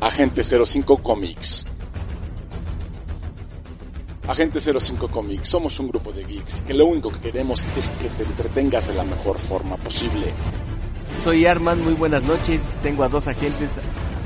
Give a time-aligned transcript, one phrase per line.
[0.00, 1.66] Agente 05 Comics.
[4.28, 8.08] Agente 05 Comics, somos un grupo de geeks que lo único que queremos es que
[8.10, 10.32] te entretengas de la mejor forma posible.
[11.24, 12.60] Soy Arman, muy buenas noches.
[12.80, 13.72] Tengo a dos agentes.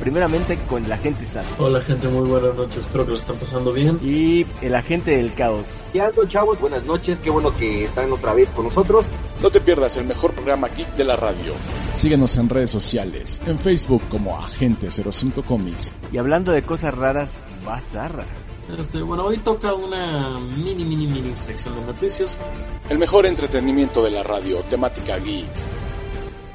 [0.02, 1.46] Primeramente con el agente SAT.
[1.58, 2.78] Hola gente, muy buenas noches.
[2.78, 4.00] Espero que lo están pasando bien.
[4.02, 5.84] Y el agente del caos.
[5.92, 6.60] ¿Qué ando chavos?
[6.60, 7.20] Buenas noches.
[7.20, 9.06] Qué bueno que están otra vez con nosotros.
[9.40, 11.52] No te pierdas el mejor programa geek de la radio.
[11.94, 15.94] Síguenos en redes sociales, en Facebook como Agente 05 Comics.
[16.10, 18.24] Y hablando de cosas raras, Bazarra.
[18.76, 22.38] Este, bueno, hoy toca una mini, mini, mini sección de noticias.
[22.90, 25.46] El mejor entretenimiento de la radio, temática geek.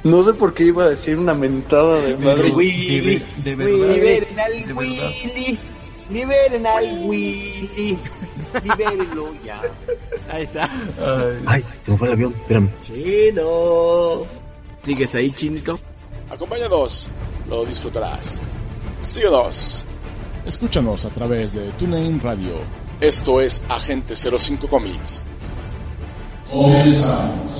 [0.07, 2.49] No sé por qué iba a decir una mentada de madre.
[2.51, 3.21] Willy.
[3.43, 3.93] De, verdad.
[3.93, 4.77] Liberen al De verdad.
[4.77, 5.59] Willy.
[6.09, 7.99] Liberen al Willy.
[8.63, 9.61] Libérenlo ya.
[10.31, 10.63] Ahí está.
[10.63, 12.69] Ay, Ay, se me fue el avión, espérame.
[12.83, 14.25] Chino.
[14.81, 15.77] ¿Sigues ahí, chinito?
[16.29, 17.09] Acompáñanos,
[17.49, 18.41] lo disfrutarás.
[18.99, 19.85] Síguenos.
[20.45, 22.59] Escúchanos a través de TuneIn Radio.
[23.01, 25.25] Esto es Agente 05 Comics.
[26.49, 27.56] Comenzamos.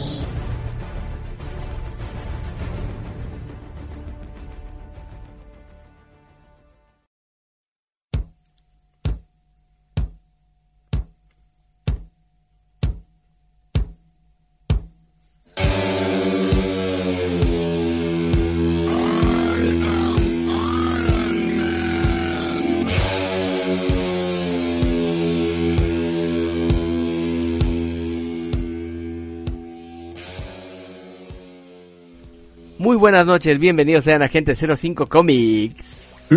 [33.08, 36.27] Buenas noches, bienvenidos sean a Agente 05 Comics.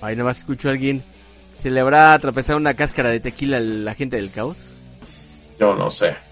[0.00, 1.02] Ahí nomás escucho a alguien.
[1.56, 4.76] ¿Se le habrá tropezado una cáscara de tequila al agente del caos?
[5.58, 6.14] yo no sé.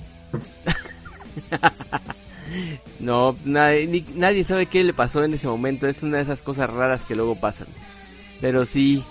[3.00, 5.88] No, nadie, ni- nadie sabe qué le pasó en ese momento.
[5.88, 7.66] Es una de esas cosas raras que luego pasan.
[8.40, 9.02] Pero sí,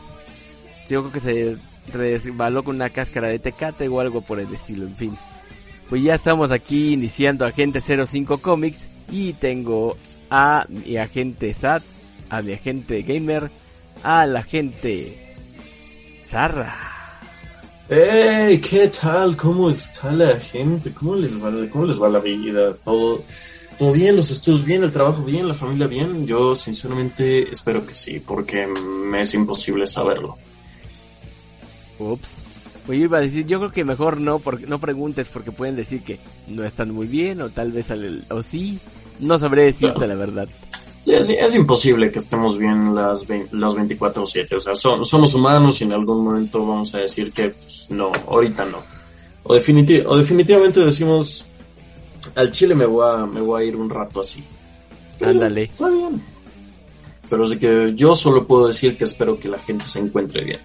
[0.90, 1.58] yo creo que se
[1.94, 5.18] resbaló con una cáscara de tecate o algo por el estilo, en fin.
[5.90, 9.96] Pues ya estamos aquí iniciando Agente 05 Comics y tengo
[10.30, 11.82] a mi agente SAT,
[12.30, 13.50] a mi agente Gamer,
[14.04, 15.36] a la agente
[16.26, 16.76] Zarra.
[17.88, 18.60] ¡Ey!
[18.60, 19.38] ¿Qué tal?
[19.38, 20.94] ¿Cómo está la gente?
[20.94, 22.74] ¿Cómo les va, cómo les va la vida?
[22.84, 23.24] ¿Todo,
[23.78, 24.18] ¿Todo bien?
[24.18, 24.84] ¿Los estudios bien?
[24.84, 25.48] ¿El trabajo bien?
[25.48, 26.28] ¿La familia bien?
[26.28, 30.38] Yo sinceramente espero que sí, porque me es imposible saberlo.
[31.98, 32.44] Ups.
[32.88, 35.76] Pues yo iba a decir, yo creo que mejor no, porque no preguntes porque pueden
[35.76, 38.80] decir que no están muy bien o tal vez al- o sí.
[39.20, 40.48] No sabré decirte la verdad.
[41.06, 44.56] Es, es imposible que estemos bien las, las 24-7.
[44.56, 48.12] O sea, son- somos humanos y en algún momento vamos a decir que pues, no,
[48.28, 48.80] ahorita no.
[49.44, 51.46] O, definiti- o definitivamente decimos,
[52.36, 54.44] al Chile me voy, a, me voy a ir un rato así.
[55.22, 55.64] Ándale.
[55.64, 56.22] Está bien.
[57.30, 60.60] Pero así que yo solo puedo decir que espero que la gente se encuentre bien.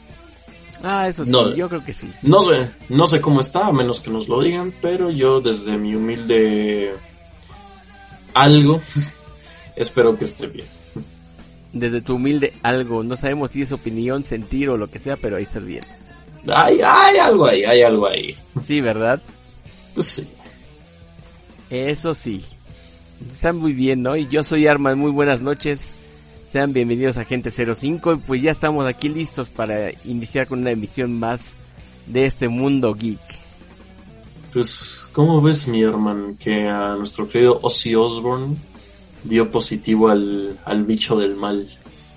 [0.82, 1.54] Ah, eso sí, No.
[1.54, 2.10] yo creo que sí.
[2.22, 5.78] No sé, no sé cómo está, a menos que nos lo digan, pero yo desde
[5.78, 6.94] mi humilde
[8.34, 8.80] algo
[9.76, 10.66] espero que esté bien.
[11.72, 15.36] Desde tu humilde algo, no sabemos si es opinión, sentir o lo que sea, pero
[15.36, 15.84] ahí estás bien.
[16.52, 18.36] Hay, hay algo ahí, hay algo ahí.
[18.62, 19.22] Sí, ¿verdad?
[19.94, 20.28] Pues sí.
[21.70, 22.44] Eso sí.
[23.32, 24.16] Están muy bien, ¿no?
[24.16, 25.92] Y yo soy Arman, muy buenas noches.
[26.52, 30.72] Sean bienvenidos a Gente 05 y pues ya estamos aquí listos para iniciar con una
[30.72, 31.56] emisión más
[32.06, 33.18] de este mundo geek.
[34.52, 38.58] Pues, ¿cómo ves, mi hermano, que a nuestro querido Ozzy Osbourne
[39.24, 41.66] dio positivo al, al bicho del mal?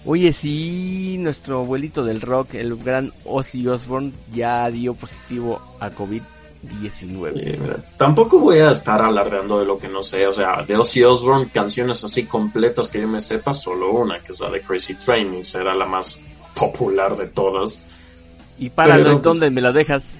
[0.03, 5.91] Oye, sí, nuestro abuelito del rock, el gran Ozzy Osbourne, ya dio positivo a
[6.68, 7.31] COVID-19.
[7.38, 10.76] Eh, mira, tampoco voy a estar alardeando de lo que no sé, o sea, de
[10.76, 14.62] Ozzy Osbourne, canciones así completas que yo me sepa, solo una, que es la de
[14.62, 16.20] Crazy Train, y será la más
[16.56, 17.81] popular de todas.
[18.58, 20.18] Y para Pero, pues- ¿dónde me lo dejas?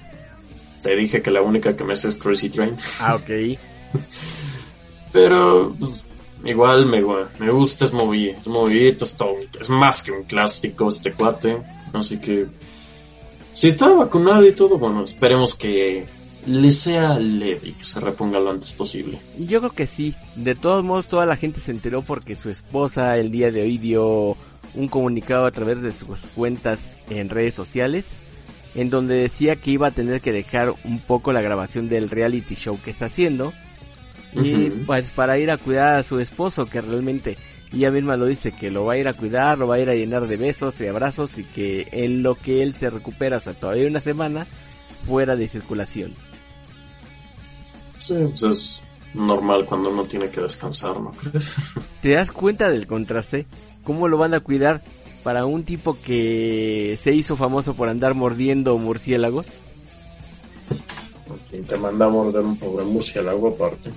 [0.82, 2.76] Te dije que la única que me sé es Crazy Train.
[3.00, 3.58] Ah, ok.
[5.12, 6.04] Pero pues,
[6.44, 7.02] igual me,
[7.38, 11.58] me gusta, es movido, es movidito, es, todo- es más que un clásico este cuate.
[11.92, 12.46] Así que
[13.54, 16.04] si está vacunado y todo, bueno, esperemos que
[16.46, 19.18] le sea leve y que se reponga lo antes posible.
[19.38, 20.14] Y yo creo que sí.
[20.36, 23.78] De todos modos, toda la gente se enteró porque su esposa el día de hoy
[23.78, 24.36] dio
[24.74, 28.16] un comunicado a través de sus cuentas en redes sociales
[28.74, 32.54] en donde decía que iba a tener que dejar un poco la grabación del reality
[32.54, 33.54] show que está haciendo
[34.34, 37.38] y pues para ir a cuidar a su esposo que realmente
[37.72, 39.88] ella misma lo dice que lo va a ir a cuidar, lo va a ir
[39.88, 43.54] a llenar de besos y abrazos y que en lo que él se recupera hasta
[43.54, 44.46] todavía una semana
[45.06, 46.14] fuera de circulación.
[48.06, 48.82] Sí, pues es
[49.14, 51.56] normal cuando uno tiene que descansar, ¿no crees?
[52.00, 53.46] ¿Te das cuenta del contraste?
[53.82, 54.82] ¿Cómo lo van a cuidar
[55.24, 59.48] para un tipo que se hizo famoso por andar mordiendo murciélagos?
[61.28, 63.90] Ok, te mandamos a un pobre murciélago aparte.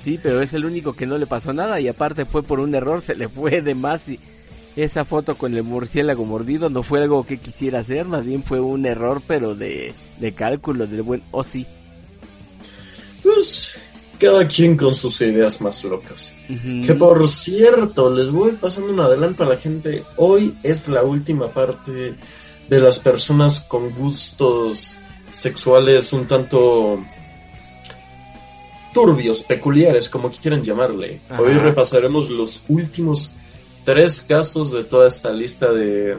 [0.00, 2.74] Sí, pero es el único que no le pasó nada y aparte fue por un
[2.74, 4.18] error, se le fue de más y
[4.74, 8.60] esa foto con el murciélago mordido no fue algo que quisiera hacer, más bien fue
[8.60, 11.66] un error pero de, de cálculo del buen Ozzy.
[13.22, 13.78] Pues
[14.18, 16.34] cada quien con sus ideas más locas.
[16.86, 20.04] Que por cierto, les voy pasando un adelanto a la gente.
[20.16, 22.14] Hoy es la última parte
[22.68, 24.98] de las personas con gustos
[25.30, 27.00] sexuales un tanto
[28.92, 31.20] turbios, peculiares, como quieran llamarle.
[31.28, 31.40] Ajá.
[31.40, 33.30] Hoy repasaremos los últimos
[33.84, 36.18] tres casos de toda esta lista de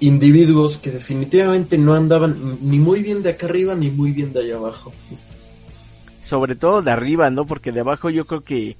[0.00, 4.40] individuos que definitivamente no andaban ni muy bien de acá arriba ni muy bien de
[4.40, 4.92] allá abajo.
[6.22, 7.44] Sobre todo de arriba, ¿no?
[7.46, 8.76] Porque de abajo yo creo que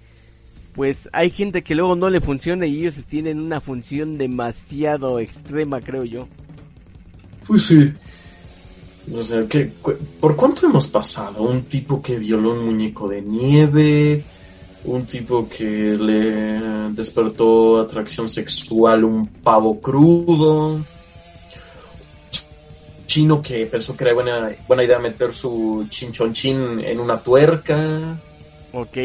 [0.75, 5.81] pues hay gente que luego no le funciona y ellos tienen una función demasiado extrema,
[5.83, 6.29] creo yo.
[7.47, 7.93] Pues sí.
[9.12, 11.43] O sea, ¿qué, cu- ¿por cuánto hemos pasado?
[11.43, 14.25] Un tipo que violó un muñeco de nieve,
[14.85, 20.85] un tipo que le despertó atracción sexual un pavo crudo,
[23.12, 28.19] chino que pensó que era buena, buena idea meter su chinchonchín en una tuerca.
[28.73, 28.97] Ok.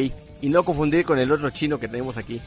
[0.42, 2.40] Y no confundir con el otro chino que tenemos aquí.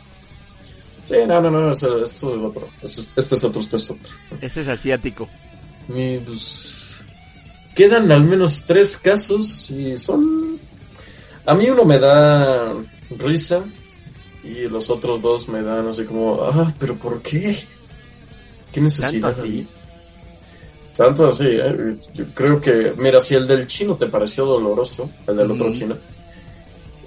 [1.05, 2.67] Sí, no, no, no, esto es otro.
[2.81, 4.13] Este es, este es otro, este es otro.
[4.41, 5.29] Este es asiático.
[5.95, 7.03] Y, pues,
[7.75, 10.59] quedan al menos tres casos y son...
[11.45, 12.75] A mí uno me da
[13.19, 13.65] risa
[14.43, 17.55] y los otros dos me dan así como, ah, pero ¿por qué?
[18.73, 19.29] ¿Qué necesidad?
[19.29, 19.69] ¿Tanto así?
[21.01, 21.97] Tanto así, ¿eh?
[22.13, 25.97] Yo creo que, mira, si el del chino te pareció doloroso, el del otro chino,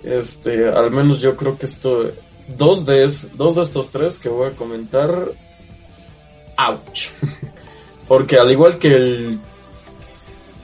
[0.03, 2.09] este, al menos yo creo que esto,
[2.57, 5.29] dos de, es- dos de estos tres que voy a comentar,
[6.57, 7.09] ouch.
[8.07, 9.39] Porque al igual que el,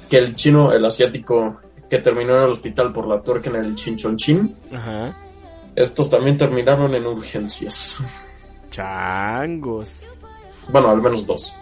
[0.09, 3.75] que el chino, el asiático que terminó en el hospital por la tuerca en el
[3.75, 5.15] chinchonchín, Ajá.
[5.75, 7.99] estos también terminaron en urgencias.
[8.71, 9.91] Changos.
[10.71, 11.53] Bueno, al menos dos.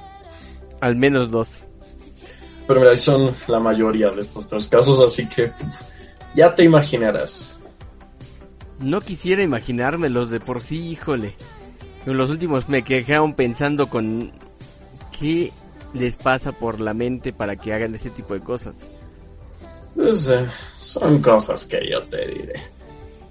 [0.82, 1.64] Al menos dos.
[2.68, 5.52] Pero mira, son la mayoría de estos tres casos, así que
[6.36, 7.58] ya te imaginarás.
[8.80, 11.34] No quisiera imaginármelos de por sí, híjole.
[12.06, 14.32] En los últimos me quejaron pensando con
[15.18, 15.52] qué
[15.94, 18.92] les pasa por la mente para que hagan ese tipo de cosas.
[19.96, 20.46] Pues, eh,
[20.76, 22.54] son cosas que yo te diré.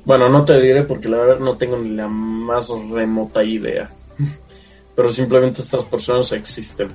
[0.04, 3.90] Bueno, no te diré porque la verdad no tengo ni la más remota idea.
[4.96, 6.88] Pero simplemente estas personas existen.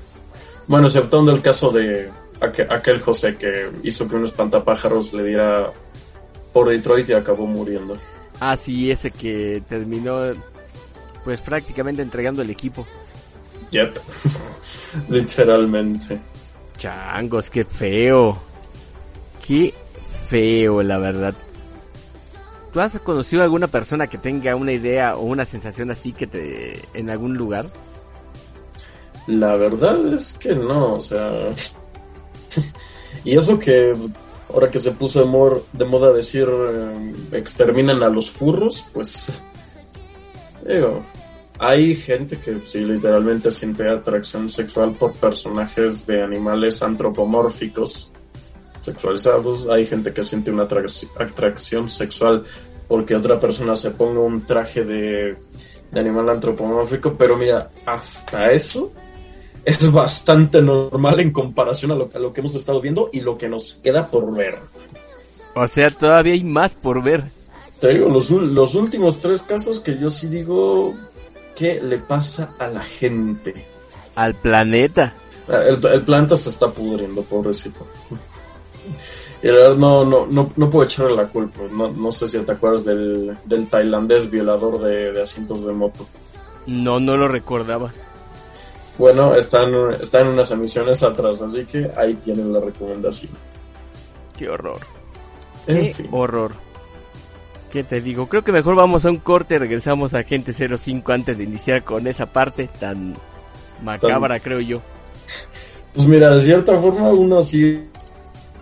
[0.67, 2.09] Bueno, exceptuando el caso de
[2.39, 5.71] aqu- aquel José que hizo que un espantapájaros le diera
[6.53, 7.97] por Detroit y acabó muriendo.
[8.39, 10.19] Ah, sí, ese que terminó
[11.23, 12.85] pues prácticamente entregando el equipo.
[13.71, 13.97] Yep.
[15.09, 16.19] Literalmente.
[16.77, 18.37] Changos, qué feo.
[19.45, 19.73] Qué
[20.27, 21.33] feo, la verdad.
[22.73, 26.25] ¿Tú has conocido a alguna persona que tenga una idea o una sensación así que
[26.27, 27.67] te en algún lugar?
[29.31, 31.31] La verdad es que no, o sea.
[33.23, 33.95] y eso que
[34.53, 35.19] ahora que se puso
[35.73, 39.41] de, moda decir eh, exterminan a los furros, pues.
[40.67, 41.01] Digo,
[41.57, 48.11] hay gente que sí literalmente siente atracción sexual por personajes de animales antropomórficos
[48.81, 49.67] sexualizados.
[49.69, 52.43] Hay gente que siente una atrac- atracción sexual
[52.87, 55.37] porque otra persona se ponga un traje de,
[55.91, 58.91] de animal antropomórfico, pero mira, hasta eso
[59.65, 63.37] es bastante normal en comparación a lo, a lo que hemos estado viendo y lo
[63.37, 64.59] que nos queda por ver.
[65.55, 67.31] O sea, todavía hay más por ver.
[67.79, 70.95] Te digo, los, los últimos tres casos que yo sí digo,
[71.55, 73.65] ¿qué le pasa a la gente?
[74.15, 75.13] Al planeta.
[75.49, 77.85] Ah, El, el planta se está pudriendo, pobrecito.
[79.43, 81.61] Y la verdad no, no, no, no puedo echarle la culpa.
[81.71, 86.05] No, no sé si te acuerdas del, del tailandés violador de, de asientos de moto.
[86.67, 87.91] No, no lo recordaba.
[88.97, 93.31] Bueno, están, están unas emisiones atrás, así que ahí tienen la recomendación.
[94.37, 94.79] Qué horror.
[95.67, 96.07] En Qué fin.
[96.11, 96.51] horror.
[97.71, 98.27] ¿Qué te digo?
[98.27, 101.83] Creo que mejor vamos a un corte y regresamos a Agente 05 antes de iniciar
[101.83, 103.15] con esa parte tan
[103.81, 104.81] macabra, creo yo.
[105.93, 107.81] Pues mira, de cierta forma uno sí,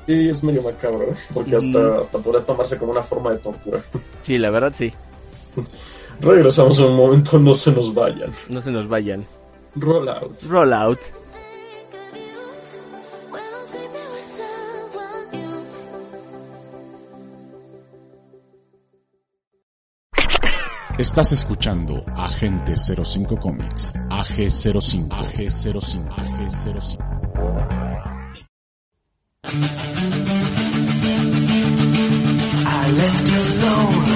[0.05, 1.15] sí es medio macabro, ¿eh?
[1.33, 1.99] porque hasta, Mm.
[2.01, 3.81] hasta podría tomarse como una forma de tortura.
[4.21, 4.93] Sí, la verdad sí.
[6.21, 8.31] Regresamos en un momento, no se nos vayan.
[8.49, 9.25] No se nos vayan.
[9.75, 10.43] Roll out.
[10.47, 10.99] Roll out.
[13.29, 15.65] When I'm sleeping with someone new.
[20.97, 25.07] Estás escuchando Agente 05 Comics, AG05,
[25.37, 26.97] AG05, AG05.
[32.65, 34.09] I left alone.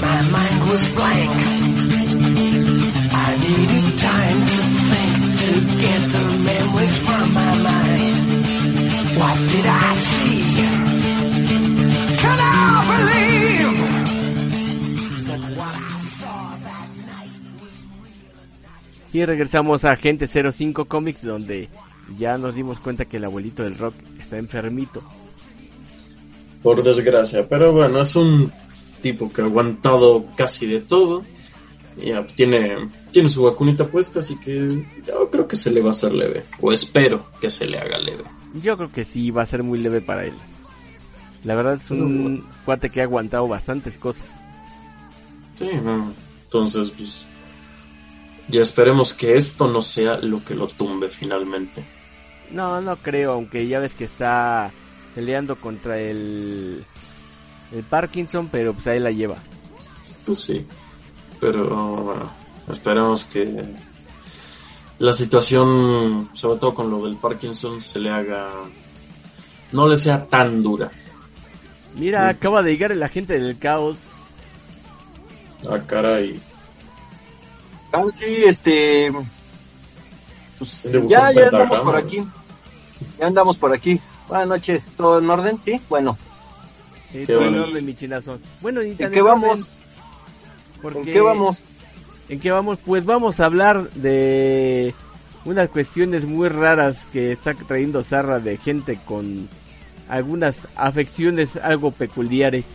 [0.00, 1.53] My mind was blank.
[5.84, 8.16] Get the memories from my mind.
[9.18, 10.54] What did I see?
[12.22, 13.76] Can I believe
[15.28, 19.12] that what I saw that night was real?
[19.12, 21.68] Y regresamos a Agente 05 Comics donde
[22.18, 25.02] ya nos dimos cuenta que el abuelito del rock está enfermito.
[26.62, 27.46] Por desgracia.
[27.48, 28.50] Pero bueno, es un
[29.02, 31.22] tipo que ha aguantado casi de todo.
[31.96, 34.68] Y ya tiene, tiene su vacunita puesta, así que
[35.06, 36.44] yo creo que se le va a hacer leve.
[36.60, 38.24] O espero que se le haga leve.
[38.62, 40.34] Yo creo que sí va a ser muy leve para él.
[41.44, 44.26] La verdad es un cuate que ha aguantado bastantes cosas.
[45.54, 46.12] Sí, no.
[46.44, 47.24] Entonces, pues.
[48.48, 51.84] Ya esperemos que esto no sea lo que lo tumbe finalmente.
[52.50, 54.70] No, no creo, aunque ya ves que está
[55.14, 56.84] peleando contra el
[57.72, 59.36] el Parkinson, pero pues ahí la lleva.
[60.24, 60.66] Pues sí.
[61.44, 62.30] Pero bueno,
[62.72, 63.62] esperemos que
[64.98, 68.50] la situación, sobre todo con lo del Parkinson, se le haga.
[69.70, 70.90] No le sea tan dura.
[71.96, 73.98] Mira, acaba de llegar el agente del caos.
[75.68, 76.40] Ah, caray.
[77.92, 79.12] Ah, sí, este.
[80.58, 82.24] Pues, ya, ya andamos por aquí.
[83.18, 84.00] Ya andamos por aquí.
[84.28, 85.60] Buenas noches, ¿todo en orden?
[85.62, 86.16] Sí, bueno.
[87.12, 87.66] Sí, todo en bueno.
[87.66, 88.40] orden, mi chinazón.
[88.62, 89.60] Bueno, tan ¿En qué vamos?
[89.60, 89.83] orden,
[90.92, 91.58] porque- ¿En qué vamos?
[92.28, 92.78] ¿En qué vamos?
[92.84, 94.94] Pues vamos a hablar de
[95.44, 99.48] unas cuestiones muy raras que está trayendo Zarra de gente con
[100.08, 102.66] algunas afecciones algo peculiares.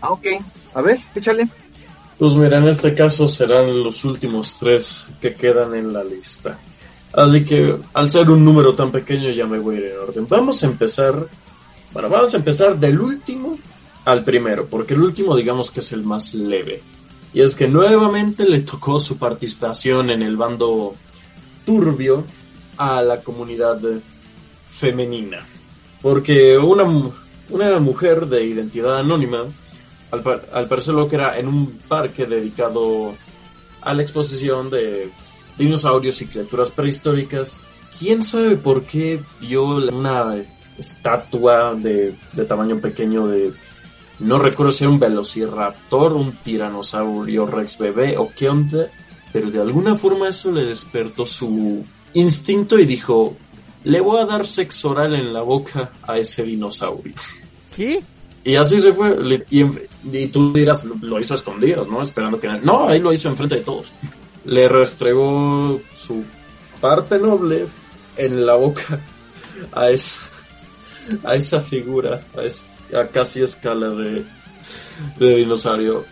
[0.00, 0.26] Ah, ok.
[0.74, 1.48] A ver, échale.
[2.18, 6.58] Pues mira, en este caso serán los últimos tres que quedan en la lista.
[7.12, 10.26] Así que al ser un número tan pequeño ya me voy a ir en orden.
[10.28, 11.26] Vamos a empezar,
[11.92, 13.56] bueno, vamos a empezar del último
[14.04, 16.82] al primero, porque el último digamos que es el más leve.
[17.34, 20.94] Y es que nuevamente le tocó su participación en el bando
[21.66, 22.24] turbio
[22.76, 23.80] a la comunidad
[24.68, 25.44] femenina.
[26.00, 26.84] Porque una,
[27.50, 29.44] una mujer de identidad anónima
[30.12, 33.14] al, al parecer lo que era en un parque dedicado
[33.80, 35.10] a la exposición de
[35.58, 37.58] dinosaurios y criaturas prehistóricas.
[37.98, 40.36] ¿Quién sabe por qué vio una
[40.78, 43.52] estatua de, de tamaño pequeño de...
[44.20, 48.88] No recuerdo si era un velociraptor, un tiranosaurio rex bebé o qué onda,
[49.32, 53.36] pero de alguna forma eso le despertó su instinto y dijo,
[53.82, 57.14] le voy a dar sexo oral en la boca a ese dinosaurio.
[57.74, 58.02] ¿Qué?
[58.44, 59.44] Y así se fue.
[59.50, 62.00] Y, tú dirás, lo, hizo a escondidas, ¿no?
[62.02, 62.46] Esperando que...
[62.62, 63.90] No, ahí lo hizo enfrente de todos.
[64.44, 66.22] Le restregó su
[66.80, 67.66] parte noble
[68.16, 69.00] en la boca
[69.72, 70.20] a esa,
[71.24, 74.24] a esa figura, a, es- a casi escala de,
[75.18, 76.04] de dinosaurio.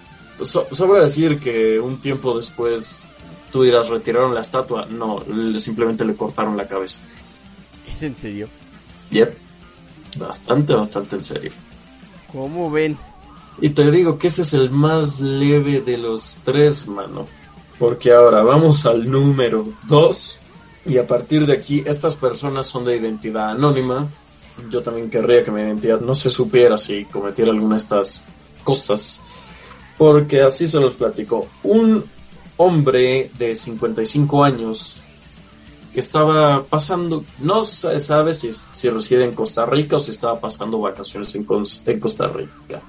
[0.42, 3.08] So, sobra decir que un tiempo después,
[3.50, 4.86] tú dirás, retiraron la estatua.
[4.86, 7.00] No, le- simplemente le cortaron la cabeza.
[7.88, 8.48] ¿Es en serio?
[9.10, 9.34] Yep.
[10.18, 11.52] Bastante, bastante en serio.
[12.32, 12.96] ¿Cómo ven?
[13.60, 17.26] Y te digo que ese es el más leve de los tres, mano.
[17.78, 20.38] Porque ahora vamos al número dos.
[20.86, 24.08] Y a partir de aquí, estas personas son de identidad anónima.
[24.70, 28.22] Yo también querría que mi identidad no se supiera si cometiera alguna de estas
[28.64, 29.22] cosas.
[29.98, 31.48] Porque así se los platico.
[31.62, 32.04] Un
[32.56, 35.00] hombre de 55 años
[35.92, 40.40] que estaba pasando, no se sabe si, si reside en Costa Rica o si estaba
[40.40, 41.46] pasando vacaciones en,
[41.86, 42.82] en Costa Rica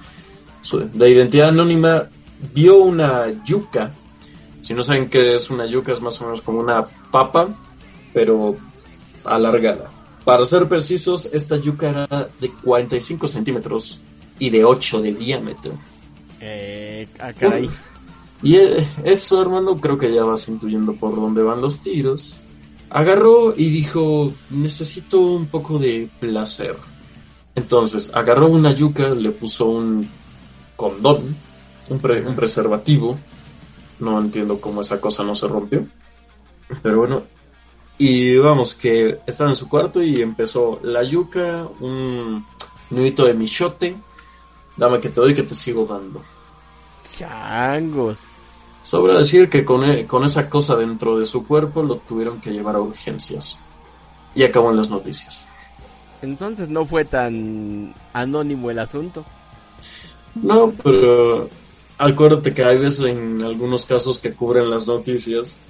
[0.72, 2.08] de identidad anónima
[2.54, 3.92] vio una yuca.
[4.60, 7.48] Si no saben qué es una yuca, es más o menos como una papa,
[8.12, 8.56] pero
[9.24, 9.90] alargada.
[10.24, 14.00] Para ser precisos, esta yuca era de 45 centímetros
[14.38, 15.74] y de 8 de diámetro.
[16.40, 17.68] Eh, ah, caray.
[18.42, 22.38] Y eh, eso, hermano, creo que ya vas intuyendo por dónde van los tiros.
[22.90, 26.76] Agarró y dijo, necesito un poco de placer.
[27.54, 30.08] Entonces, agarró una yuca, le puso un
[30.76, 31.36] condón,
[31.88, 33.18] un, pre- un preservativo.
[34.00, 35.86] No entiendo cómo esa cosa no se rompió.
[36.82, 37.22] Pero bueno.
[37.98, 42.44] Y vamos, que estaba en su cuarto y empezó la yuca, un
[42.90, 43.96] nudito de michote.
[44.76, 46.22] Dame que te doy que te sigo dando.
[47.16, 48.18] Changos.
[48.82, 52.50] Sobra decir que con, e- con esa cosa dentro de su cuerpo lo tuvieron que
[52.50, 53.58] llevar a urgencias.
[54.34, 55.44] Y acabó en las noticias.
[56.20, 59.24] Entonces no fue tan anónimo el asunto.
[60.34, 61.48] No, pero
[61.96, 65.60] acuérdate que hay veces en algunos casos que cubren las noticias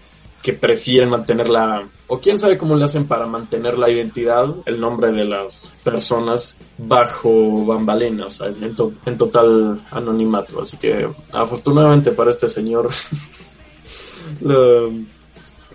[0.45, 5.11] que prefieren mantenerla, o quién sabe cómo le hacen para mantener la identidad, el nombre
[5.11, 10.61] de las personas bajo bambalinas, o sea, en, to- en total anonimato.
[10.61, 12.91] Así que afortunadamente para este señor,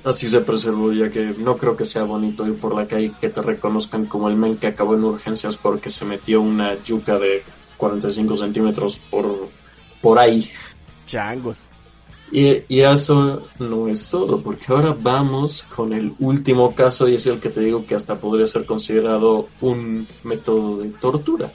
[0.03, 3.29] así se preservó, ya que no creo que sea bonito ir por la calle que
[3.29, 7.43] te reconozcan como el men que acabó en urgencias porque se metió una yuca de
[7.77, 9.49] 45 centímetros por,
[10.01, 10.49] por ahí.
[11.07, 11.57] Changos.
[12.31, 17.25] Y, y eso no es todo, porque ahora vamos con el último caso y es
[17.25, 21.51] el que te digo que hasta podría ser considerado un método de tortura.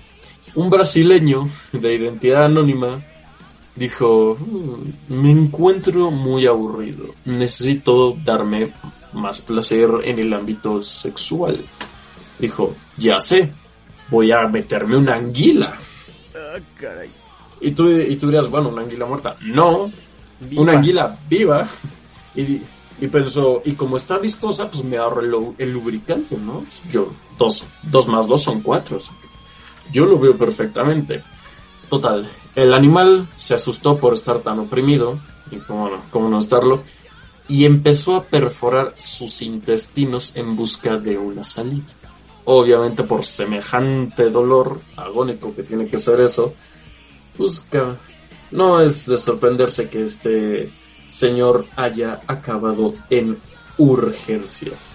[0.57, 3.03] Un brasileño de identidad anónima
[3.77, 8.73] dijo, "Mm, me encuentro muy aburrido, necesito darme
[9.15, 11.65] más placer en el ámbito sexual.
[12.39, 13.53] Dijo, ya sé,
[14.11, 15.75] voy a meterme una anguila.
[16.35, 17.11] Ah, caray.
[17.61, 19.37] Y tú, y tú dirías, bueno, una anguila muerta.
[19.43, 19.91] No,
[20.57, 21.67] Una anguila viva
[22.35, 22.61] y,
[23.01, 26.65] y pensó, y como está viscosa, pues me ahorro el, lu- el lubricante, ¿no?
[26.91, 28.99] Yo, dos, dos más dos son cuatro.
[29.93, 31.23] Yo lo veo perfectamente.
[31.91, 35.19] Total, el animal se asustó por estar tan oprimido,
[35.51, 36.83] y cómo no, cómo no estarlo,
[37.47, 41.85] y empezó a perforar sus intestinos en busca de una salida.
[42.47, 46.55] Obviamente por semejante dolor agónico que tiene que ser eso,
[47.37, 47.83] pues que
[48.51, 50.71] no es de sorprenderse que este
[51.07, 53.39] señor haya acabado en
[53.79, 54.95] urgencias.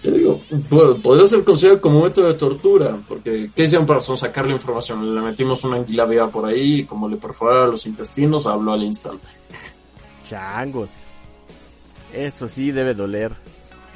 [0.00, 0.40] Te digo,
[0.70, 5.12] po- podría ser considerado como método de tortura, porque ¿qué hicieron para sacarle información?
[5.12, 8.84] Le metimos una anguila viva por ahí, y como le perforara los intestinos, habló al
[8.84, 9.28] instante.
[10.24, 10.88] Changos.
[12.14, 13.32] Eso sí debe doler.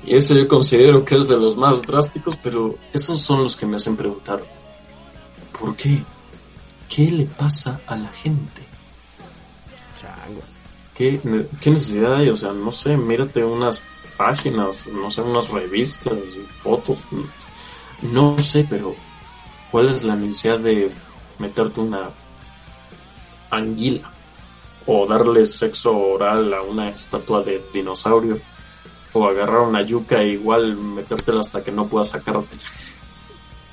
[0.04, 3.66] Y eso yo considero que es de los más drásticos, pero esos son los que
[3.66, 4.42] me hacen preguntar,
[5.56, 6.02] ¿por qué?
[6.94, 8.62] ¿Qué le pasa a la gente?
[9.96, 10.44] Changos.
[10.96, 12.28] ¿Qué, ne- qué necesidad hay?
[12.28, 13.81] O sea, no sé, mírate unas
[14.16, 17.05] páginas, no sé, unas revistas y fotos.
[18.02, 18.94] No sé, pero
[19.70, 20.90] ¿cuál es la necesidad de
[21.38, 22.11] meterte una
[23.50, 24.11] anguila?
[24.87, 28.38] O darle sexo oral a una estatua de dinosaurio.
[29.14, 32.57] O agarrar una yuca e igual metértela hasta que no puedas sacarte.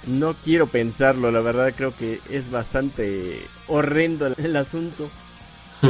[0.09, 5.09] No quiero pensarlo, la verdad creo que es bastante horrendo el- asunto.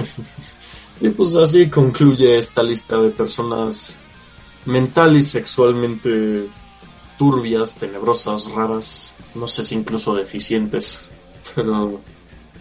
[1.02, 3.96] Y pues así concluye esta lista de personas
[4.66, 6.48] mental y sexualmente
[7.18, 11.10] turbias, tenebrosas, raras, no sé si incluso deficientes,
[11.56, 12.02] pero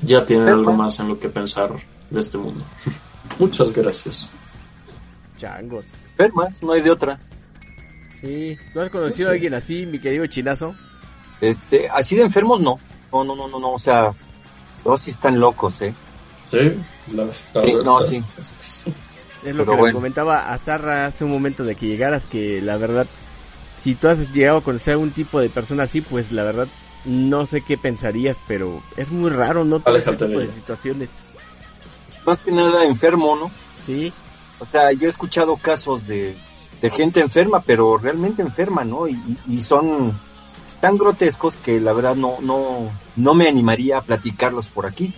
[0.03, 1.75] ya tienen algo más en lo que pensar
[2.11, 2.65] de este mundo.
[3.41, 4.31] Muchas gracias.
[5.37, 5.87] Changos.
[6.13, 7.19] Enfermas, no hay de otra.
[8.21, 8.57] Sí.
[8.73, 10.77] ¿Tú has conocido a alguien así, mi querido chinazo?
[11.41, 12.79] Este, así de enfermos no.
[13.13, 13.73] No, no, no, no, no.
[13.73, 14.13] O sea,
[14.83, 15.95] todos sí están locos, ¿eh?
[16.51, 16.75] Sí,
[17.15, 18.23] la, la Sí, no, sí.
[19.45, 19.95] Es lo Pero que le bueno.
[19.99, 23.07] comentaba a Zarra hace un momento de que llegaras, que la verdad,
[23.77, 26.67] si tú has llegado a conocer a un tipo de persona así, pues la verdad,
[27.05, 29.79] no sé qué pensarías, pero es muy raro, ¿no?
[29.79, 31.11] Todo este de tipo de situaciones.
[32.27, 33.51] Más que nada enfermo, ¿no?
[33.81, 34.13] Sí,
[34.59, 36.35] O sea, yo he escuchado casos de,
[36.83, 39.07] de gente enferma, pero realmente enferma, ¿no?
[39.07, 40.13] Y son
[40.81, 45.13] tan grotescos que la verdad no, no, no me animaría a platicarlos por aquí.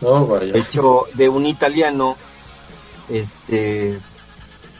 [0.00, 0.52] Vaya.
[0.52, 2.16] De hecho, de un italiano,
[3.08, 3.98] este,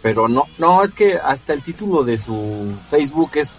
[0.02, 3.50] pero no, no, es que hasta el título de su Facebook es,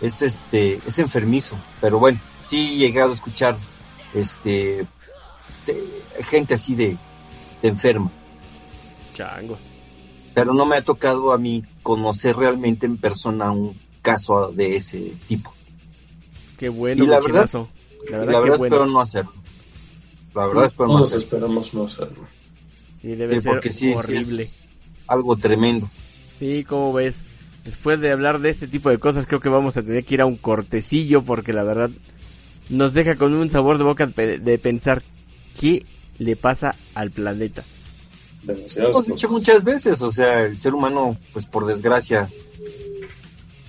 [0.00, 3.56] es este, es enfermizo, pero bueno, sí he llegado a escuchar,
[4.14, 4.86] este,
[5.66, 6.96] de- gente así de,
[7.62, 8.10] de enferma,
[9.14, 9.60] changos.
[10.34, 15.12] pero no me ha tocado a mí conocer realmente en persona un caso de ese
[15.28, 15.52] tipo.
[16.58, 17.48] Qué bueno, Y la verdad-.
[18.10, 18.64] La La verdad, verdad, qué bueno.
[18.66, 19.32] espero no hacerlo.
[20.34, 21.18] La verdad Sí, espero no hacerlo.
[21.22, 22.28] esperamos no hacerlo.
[23.00, 24.42] Sí, debe Sí, ser porque sí, sí horrible.
[24.44, 24.64] es
[25.06, 25.90] algo tremendo.
[26.32, 27.24] Sí, como ves?
[27.64, 30.20] Después de hablar de este tipo de cosas, creo que vamos a tener que ir
[30.22, 31.90] a un cortecillo porque la verdad
[32.70, 35.02] nos deja con un sabor de boca de pensar
[35.58, 35.84] qué
[36.18, 37.62] le pasa al planeta.
[38.76, 42.28] Hemos dicho muchas veces, o sea, el ser humano, pues por desgracia,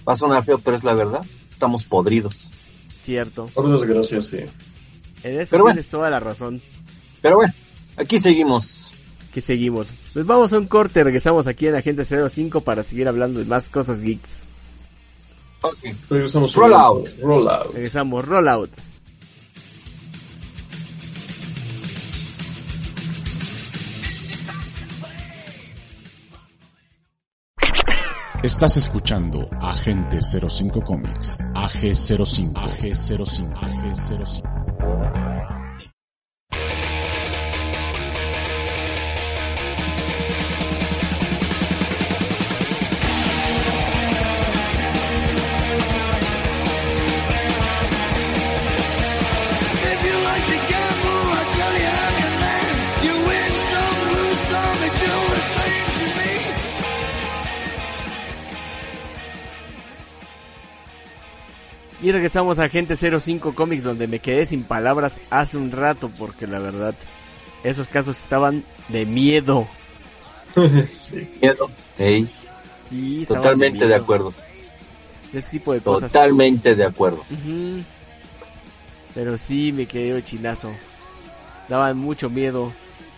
[0.10, 2.50] va a sonar feo, pero es la verdad, estamos podridos.
[3.04, 3.46] Cierto.
[3.54, 4.38] Por desgracia, sí.
[5.24, 5.76] En eso Pero bueno.
[5.76, 6.62] tienes toda la razón.
[7.22, 7.54] Pero bueno,
[7.98, 8.92] aquí seguimos.
[9.34, 9.92] Que seguimos.
[10.14, 13.70] Pues vamos a un corte, regresamos aquí en Agente 05 para seguir hablando de más
[13.70, 14.40] cosas geeks.
[15.62, 15.78] Ok.
[16.10, 16.56] Regresamos.
[16.56, 16.98] Roll un out.
[17.00, 17.28] momento.
[17.28, 17.74] Roll out.
[17.74, 18.72] Regresamos, rollout.
[28.50, 34.59] Estás escuchando Agente 05 Comics, AG05, AG05, AG05.
[62.10, 66.48] Y regresamos a Agente 05 Comics donde me quedé sin palabras hace un rato porque
[66.48, 66.96] la verdad
[67.64, 69.68] esos casos estaban de miedo.
[70.88, 71.30] sí.
[71.40, 71.68] Miedo.
[73.28, 74.02] Totalmente de miedo.
[74.02, 74.34] acuerdo.
[75.32, 76.12] Ese tipo de cosas.
[76.12, 77.24] Totalmente de acuerdo.
[77.30, 77.84] Ujú.
[79.14, 80.72] Pero sí me quedé chinazo.
[81.68, 82.74] Daban mucho miedo.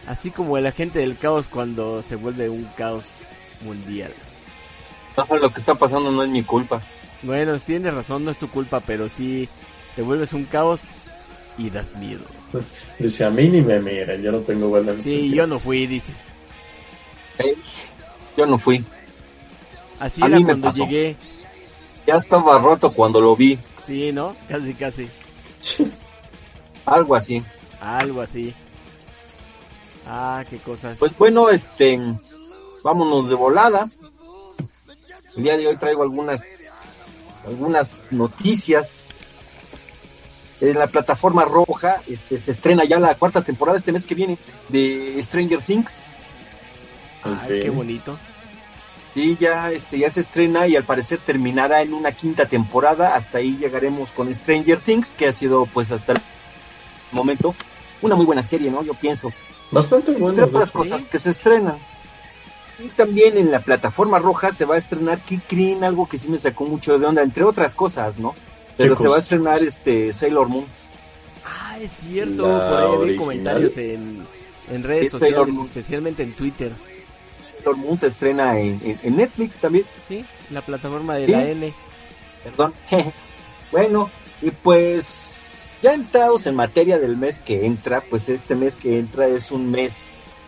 [0.05, 3.21] Así como el agente del caos cuando se vuelve un caos
[3.61, 4.11] mundial.
[5.15, 6.83] No, lo que está pasando no es mi culpa.
[7.23, 9.47] Bueno, sí tienes razón, no es tu culpa, pero sí
[9.95, 10.83] te vuelves un caos
[11.57, 12.23] y das miedo.
[12.99, 16.11] Dice, a mí ni me miren, yo no tengo buena Sí, yo no fui, dice.
[17.37, 17.55] Ey,
[18.37, 18.83] yo no fui.
[19.99, 20.77] Así A era mí me cuando pasó.
[20.85, 21.15] llegué.
[22.07, 23.57] Ya estaba roto cuando lo vi.
[23.85, 24.35] Sí, ¿no?
[24.49, 25.07] Casi, casi.
[26.85, 27.41] Algo así.
[27.79, 28.53] Algo así.
[30.07, 30.97] Ah, qué cosas.
[30.97, 31.99] Pues bueno, este,
[32.83, 33.87] vámonos de volada.
[35.37, 36.41] El día de hoy traigo algunas,
[37.45, 38.97] algunas noticias.
[40.59, 44.37] En la plataforma roja, este, se estrena ya la cuarta temporada este mes que viene
[44.69, 46.01] de Stranger Things.
[47.23, 48.17] Ay, qué bonito.
[49.13, 53.15] Sí, ya, este, ya se estrena y al parecer terminará en una quinta temporada.
[53.15, 56.21] Hasta ahí llegaremos con Stranger Things, que ha sido, pues, hasta el
[57.11, 57.55] momento
[58.01, 58.83] una muy buena serie, ¿no?
[58.83, 59.31] Yo pienso.
[59.71, 60.45] Bastante entre bueno.
[60.45, 61.77] otras cosas que se estrenan.
[62.83, 66.37] Y también en la plataforma roja se va a estrenar Kikrin, algo que sí me
[66.37, 68.33] sacó mucho de onda, entre otras cosas, ¿no?
[68.77, 70.65] Pero se va a estrenar este Sailor Moon.
[71.45, 72.47] Ah, es cierto.
[72.47, 74.25] La Por ahí vi comentarios en,
[74.69, 75.67] en redes sociales, Moon.
[75.67, 76.71] especialmente en Twitter.
[77.57, 81.31] Sailor Moon se estrena en, en- en Netflix también, Sí, la plataforma de Sí.
[81.31, 81.73] la N.
[82.43, 82.73] perdón.
[83.71, 84.09] bueno,
[84.41, 89.27] y pues ya entrados en materia del mes que entra, pues este mes que entra
[89.27, 89.93] es un mes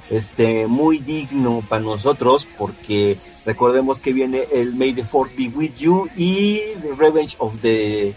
[0.09, 5.75] este muy digno para nosotros porque recordemos que viene el May the Force be with
[5.75, 8.13] you y The Revenge of the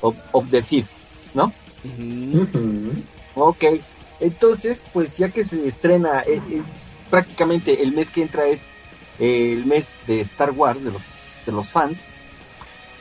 [0.00, 0.86] of, of the Thief,
[1.34, 1.52] ¿no?
[1.84, 2.42] Ujú.
[2.42, 2.92] Ujú.
[3.34, 3.64] Ok,
[4.20, 6.62] entonces pues ya que se estrena eh, eh,
[7.10, 8.62] prácticamente el mes que entra es
[9.18, 11.02] eh, el mes de Star Wars de los
[11.46, 11.98] de los fans,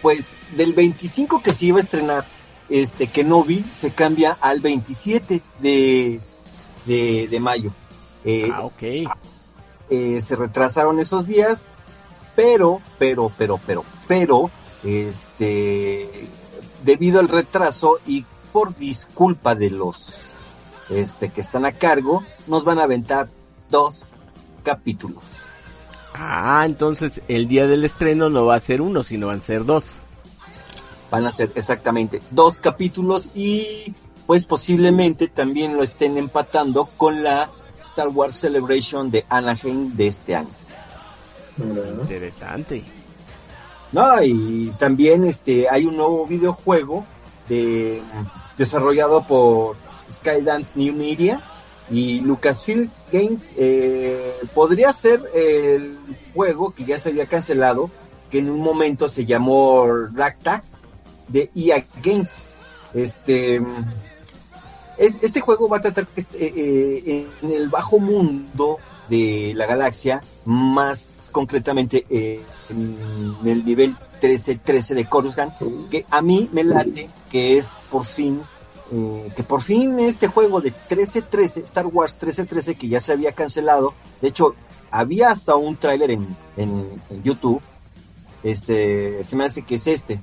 [0.01, 2.25] pues del 25 que se iba a estrenar
[2.69, 6.19] este Kenobi se cambia al 27 de
[6.85, 7.71] de, de mayo.
[8.25, 8.83] Eh, Ah, ok.
[9.89, 11.61] eh, se retrasaron esos días,
[12.35, 14.51] pero, pero, pero, pero, pero,
[14.83, 16.27] este,
[16.83, 20.13] debido al retraso y por disculpa de los,
[20.89, 23.29] este, que están a cargo, nos van a aventar
[23.69, 24.03] dos
[24.63, 25.23] capítulos.
[26.13, 29.65] Ah, entonces el día del estreno no va a ser uno, sino van a ser
[29.65, 30.01] dos.
[31.11, 33.93] Van a ser exactamente dos capítulos y,
[34.27, 37.49] pues, posiblemente también lo estén empatando con la
[37.89, 40.49] Star Wars Celebration de Anaheim de este año.
[41.57, 42.83] Interesante.
[43.91, 47.05] No, y también este hay un nuevo videojuego
[47.47, 48.01] de
[48.57, 49.75] desarrollado por
[50.11, 51.41] Skydance New Media
[51.89, 53.49] y Lucasfilm Games.
[53.57, 55.97] eh, podría ser el
[56.35, 57.89] juego que ya se había cancelado,
[58.29, 60.63] que en un momento se llamó Ragtag
[61.27, 62.31] de EA Games.
[62.93, 63.61] Este
[64.99, 68.77] es- este juego va a tratar que este, eh, eh, en el bajo mundo
[69.09, 75.53] de la galaxia, más concretamente eh, en el nivel 13-13 de Coruscant,
[75.89, 78.41] que a mí me late que es por fin,
[78.91, 83.31] eh, que por fin este juego de 13-13, Star Wars 13-13, que ya se había
[83.31, 84.55] cancelado, de hecho,
[84.91, 87.61] había hasta un tráiler en, en, en YouTube,
[88.43, 90.19] este, se me hace que es este.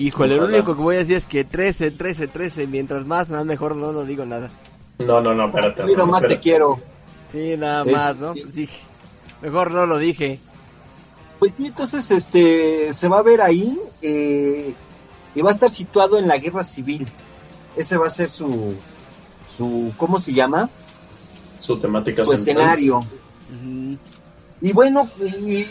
[0.00, 0.56] Híjole, lo Ojalá.
[0.56, 3.92] único que voy a decir es que 13, 13, 13, mientras más, nada mejor no,
[3.92, 4.48] no digo nada.
[4.98, 5.84] No, no, no, espérate.
[5.84, 6.80] Mira, más te quiero.
[7.30, 8.32] Sí, nada más, ¿no?
[8.32, 8.80] Pues dije,
[9.42, 10.38] mejor no lo dije.
[11.38, 14.74] Pues sí, entonces este se va a ver ahí eh,
[15.34, 17.06] y va a estar situado en la guerra civil.
[17.76, 18.74] Ese va a ser su
[19.54, 20.70] su ¿cómo se llama?
[21.60, 22.56] Su temática Su central.
[22.78, 23.06] escenario.
[24.62, 25.08] Y bueno,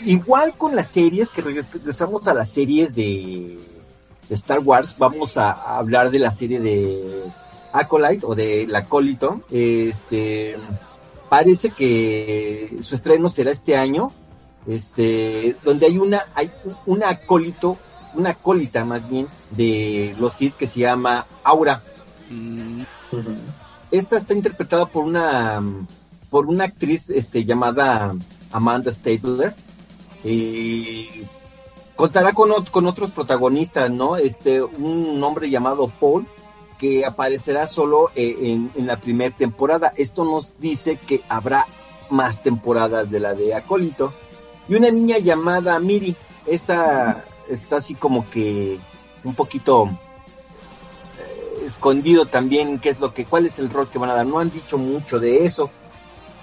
[0.04, 3.58] igual con las series que regresamos a las series de,
[4.30, 7.24] de Star Wars, vamos a, a hablar de la serie de
[7.72, 9.42] Acolyte o de La Acólito.
[9.50, 10.56] Este
[11.28, 14.10] parece que su estreno será este año.
[14.66, 16.50] Este, donde hay una hay
[16.86, 17.78] un acólito,
[18.14, 21.82] una acólita más bien de los Sith que se llama Aura.
[22.30, 22.82] Mm,
[23.90, 25.62] esta está interpretada por una
[26.28, 28.14] por una actriz este llamada
[28.52, 29.54] Amanda Stabler
[30.22, 31.08] y
[32.00, 36.26] contará con, con otros protagonistas no este un hombre llamado Paul
[36.78, 41.66] que aparecerá solo eh, en, en la primera temporada esto nos dice que habrá
[42.10, 44.12] más temporadas de la de Acólito
[44.68, 48.78] y una niña llamada Miri esta está así como que
[49.24, 49.90] un poquito
[51.18, 54.26] eh, escondido también qué es lo que, cuál es el rol que van a dar.
[54.26, 55.70] No han dicho mucho de eso.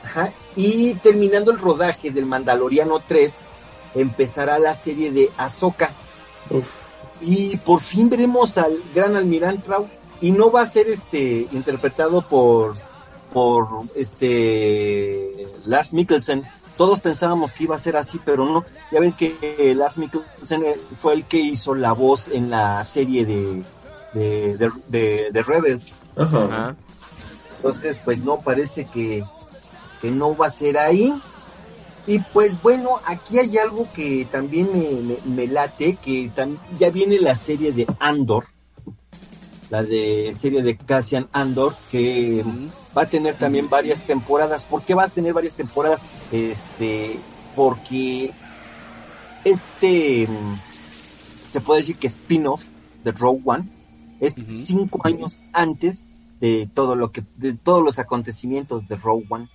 [0.04, 0.32] Ajá.
[0.56, 3.34] Y terminando el rodaje del Mandaloriano 3,
[4.00, 5.92] empezará la serie de Ahsoka.
[6.50, 6.72] Uf.
[7.22, 9.88] Y por fin veremos al gran almirante Rau.
[10.22, 12.76] Y no va a ser este interpretado por
[13.34, 16.44] por este Lars Mikkelsen.
[16.78, 18.64] Todos pensábamos que iba a ser así, pero no.
[18.92, 22.84] Ya ven que eh, Lars Mikkelsen eh, fue el que hizo la voz en la
[22.86, 23.64] serie de
[24.14, 25.94] de, de, de- de Rebels.
[26.16, 26.76] Ajá.
[27.58, 29.24] Entonces, pues no parece que,
[30.02, 31.14] que no va a ser ahí.
[32.08, 36.32] Y pues bueno, aquí hay algo que también me, me- me late, que
[36.80, 38.46] ya viene la serie de Andor,
[39.70, 42.44] la de serie de Cassian Andor, que
[42.98, 44.64] va a tener también varias temporadas.
[44.64, 46.00] ¿Por qué va a tener varias temporadas?
[46.32, 47.20] Este,
[47.58, 48.32] porque
[49.44, 50.56] este, mm,
[51.52, 52.64] se puede decir que spin-off
[53.04, 53.70] de Rogue One
[54.20, 56.08] es cinco años antes
[56.40, 59.48] de todo lo que, de todos los acontecimientos de Rogue One.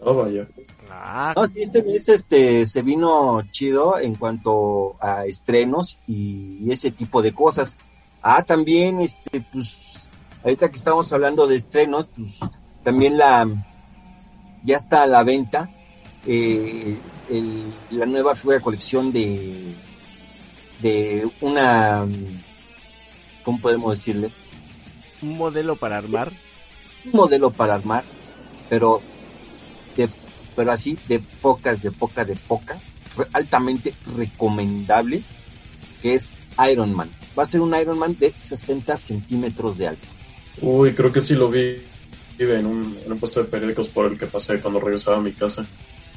[0.00, 0.46] Oh, vaya.
[0.90, 6.90] Ah, No, sí, este mes este, se vino chido en cuanto a estrenos y ese
[6.90, 7.76] tipo de cosas.
[8.22, 10.08] Ah, también, este, pues,
[10.42, 12.32] ahorita que estamos hablando de estrenos, pues,
[12.84, 13.46] también la,
[14.64, 15.68] ya está a la venta,
[16.26, 16.96] eh,
[17.28, 19.74] el- la nueva figura de colección de,
[20.80, 22.06] de una,
[23.44, 24.30] ¿cómo podemos decirle?
[25.20, 26.32] un modelo para armar.
[27.04, 28.04] un modelo para armar,
[28.68, 29.00] pero
[30.06, 30.08] de,
[30.56, 32.78] pero así de pocas, de poca, de poca,
[33.16, 35.22] re- altamente recomendable,
[36.02, 36.32] que es
[36.70, 37.10] Iron Man.
[37.38, 40.06] Va a ser un Iron Man de 60 centímetros de alto.
[40.60, 41.76] Uy, creo que sí lo vi
[42.38, 45.32] en un, en un puesto de periódicos por el que pasé cuando regresaba a mi
[45.32, 45.64] casa.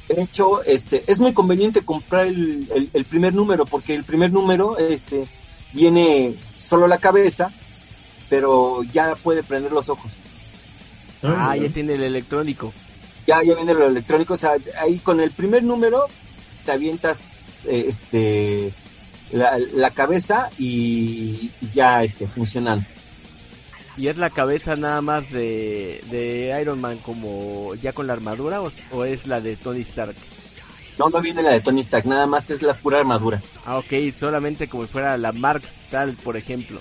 [0.08, 4.32] De hecho, este, es muy conveniente comprar el, el- el primer número, porque el primer
[4.32, 5.26] número, este,
[5.72, 7.52] viene solo la cabeza,
[8.28, 10.10] pero ya puede prender los ojos.
[11.22, 11.68] Ah, mira.
[11.68, 12.72] ya tiene el electrónico.
[13.26, 16.06] Ya, ya viene lo electrónico, o sea, ahí con el primer número
[16.64, 17.18] te avientas
[17.66, 18.72] eh, este
[19.30, 22.86] la, la cabeza y ya este funcionando.
[23.96, 28.62] ¿Y es la cabeza nada más de, de Iron Man como ya con la armadura
[28.62, 30.16] o, o es la de Tony Stark?
[30.98, 33.42] No, no viene la de Tony Stark, nada más es la pura armadura.
[33.64, 36.80] Ah, ok, solamente como si fuera la Mark tal, por ejemplo.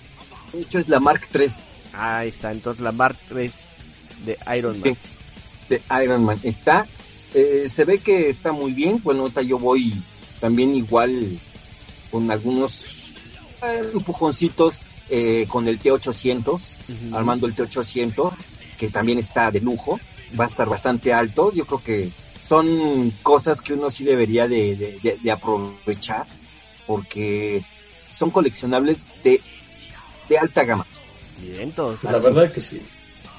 [0.53, 1.49] De hecho es la Mark III
[1.93, 3.53] Ahí está, entonces la Mark 3
[4.25, 4.93] de Iron Man.
[4.93, 5.10] Sí.
[5.71, 6.39] De Iron Man.
[6.43, 6.85] Está,
[7.33, 9.93] eh, se ve que está muy bien, bueno, ahorita yo voy
[10.39, 11.39] también igual
[12.11, 12.81] con algunos
[13.63, 14.75] eh, empujoncitos
[15.09, 16.49] eh, con el T800.
[16.51, 17.15] Ujú.
[17.15, 18.31] armando el T800,
[18.77, 19.99] que también está de lujo,
[20.39, 21.51] va a estar bastante alto.
[21.53, 22.09] Yo creo que
[22.47, 26.25] son cosas que uno sí debería de, de- de- de aprovechar,
[26.87, 27.63] porque
[28.11, 29.39] son coleccionables de,
[30.27, 30.85] de alta gama.
[31.39, 32.11] Bien, entonces.
[32.11, 32.81] La verdad que sí.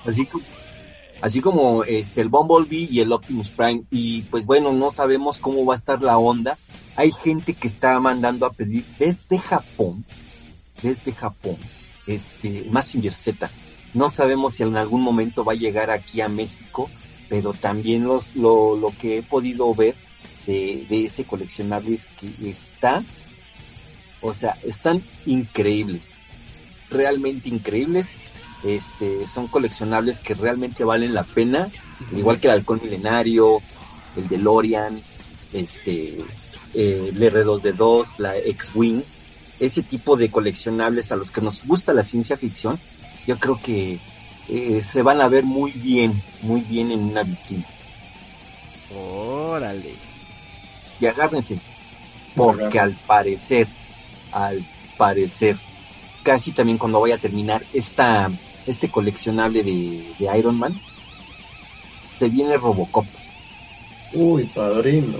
[0.07, 0.45] Así como,
[1.23, 3.85] así como este, el Bumblebee y el Optimus Prime.
[3.91, 6.59] Y pues bueno, no sabemos cómo va a estar la onda.
[6.97, 10.05] Hay gente que está mandando a pedir desde Japón,
[10.83, 11.57] desde Japón,
[12.07, 13.51] este, Massinger Z.
[13.95, 16.91] No sabemos si en algún momento va a llegar aquí a México,
[17.29, 19.95] pero también los, lo, lo que he podido ver
[20.47, 23.05] de, de ese coleccionable es que está,
[24.21, 26.09] o sea, están increíbles,
[26.91, 28.07] realmente increíbles.
[28.65, 31.69] Este, son coleccionables que realmente valen la pena,
[32.13, 33.61] igual que el halcón milenario,
[34.17, 35.03] el DeLorean,
[35.53, 36.19] este,
[36.75, 39.03] eh, el R2D2, la X-Wing,
[39.59, 42.79] ese tipo de coleccionables a los que nos gusta la ciencia ficción,
[43.27, 43.99] yo creo que
[44.49, 47.67] eh, se van a ver muy bien, muy bien en una vitrina.
[48.95, 49.95] Órale.
[51.01, 51.59] Y agárrense,
[52.35, 53.67] porque al parecer,
[54.33, 54.65] al
[54.97, 55.57] parecer,
[56.23, 58.31] casi también cuando vaya a terminar esta,
[58.67, 60.75] este coleccionable de, de Iron Man,
[62.17, 63.07] se viene Robocop.
[64.13, 65.19] Uy, padrino.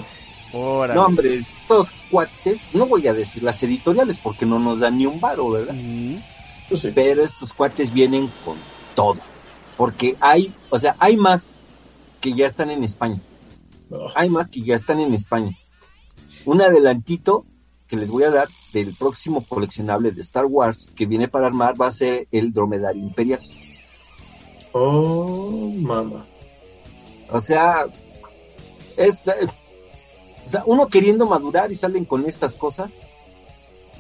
[0.53, 0.95] Órale.
[0.95, 5.07] No, hombre, estos cuates, no voy a decir las editoriales porque no nos dan ni
[5.07, 5.75] un varo, ¿verdad?
[6.69, 6.93] Pues sí.
[6.95, 8.59] Pero estos cuates vienen con
[8.95, 9.19] todo.
[9.77, 11.49] Porque hay, o sea, hay más
[12.21, 13.21] que ya están en España.
[13.91, 15.57] Oh, Hay más que ya están en España.
[16.45, 17.45] Un adelantito
[17.93, 21.79] que les voy a dar del próximo coleccionable de Star Wars que viene para armar
[21.79, 23.41] va a ser el Dromedario Imperial.
[24.73, 26.25] oh, mamá.
[27.31, 27.85] O sea,
[28.97, 29.35] esta,
[30.47, 32.91] o sea, uno queriendo madurar y salen con estas cosas.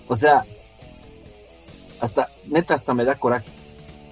[0.09, 0.43] O sea,
[2.01, 3.51] hasta, neta, hasta me da coraje.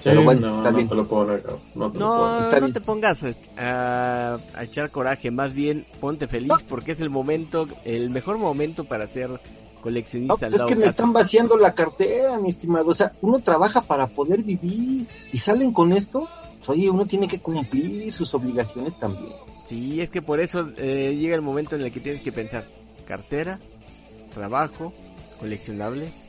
[0.00, 0.88] Sí, Pero bueno, no, está no bien.
[0.90, 1.56] te lo puedo negar.
[1.74, 3.24] No te puedo te pongas
[3.56, 8.84] a, a echar coraje, más bien ponte feliz porque es el momento, el mejor momento
[8.84, 9.40] para hacer
[9.80, 12.88] No, coleccionista pues al es que me están vaciando la cartera, mi estimado.
[12.88, 16.28] O sea, uno trabaja para poder vivir y salen con esto.
[16.58, 19.32] Pues, oye, uno tiene que cumplir sus obligaciones también.
[19.64, 22.64] Sí, es que por eso eh, llega el momento en el que tienes que pensar
[23.06, 23.58] cartera,
[24.34, 24.92] trabajo,
[25.38, 26.26] coleccionables.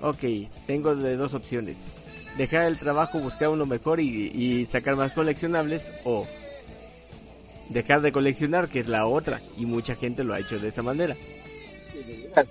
[0.00, 0.24] Ok,
[0.66, 1.90] tengo de dos opciones.
[2.36, 6.26] Dejar el trabajo, buscar uno mejor y, y sacar más coleccionables o
[7.68, 9.40] dejar de coleccionar, que es la otra.
[9.56, 11.16] Y mucha gente lo ha hecho de esa manera.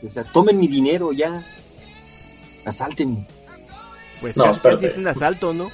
[0.08, 1.43] O sea, tomen mi dinero ya.
[2.65, 3.26] Asalten.
[4.21, 4.88] Pues No, casi, espérate.
[4.88, 5.69] es un asalto, ¿no?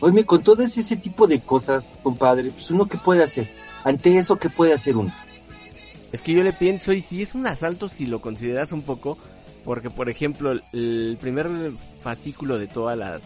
[0.00, 3.48] Oye, con todo ese, ese tipo de cosas, compadre, pues uno qué puede hacer.
[3.84, 5.12] Ante eso, ¿qué puede hacer uno?
[6.10, 9.16] Es que yo le pienso, y si es un asalto, si lo consideras un poco,
[9.64, 11.48] porque por ejemplo, el, primer
[12.02, 13.22] fascículo de todas las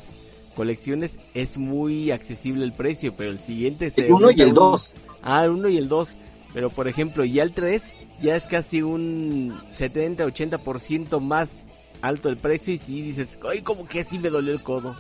[0.55, 4.49] colecciones es muy accesible el precio, pero el siguiente se El uno y aumenta el
[4.51, 4.93] un- dos.
[5.23, 6.17] Ah, el 1 y el 2.
[6.53, 7.83] Pero por ejemplo, ya el 3
[8.21, 11.67] ya es casi un 70-80% más
[12.03, 14.97] alto el precio y si dices, ay, como que sí me dolió el codo.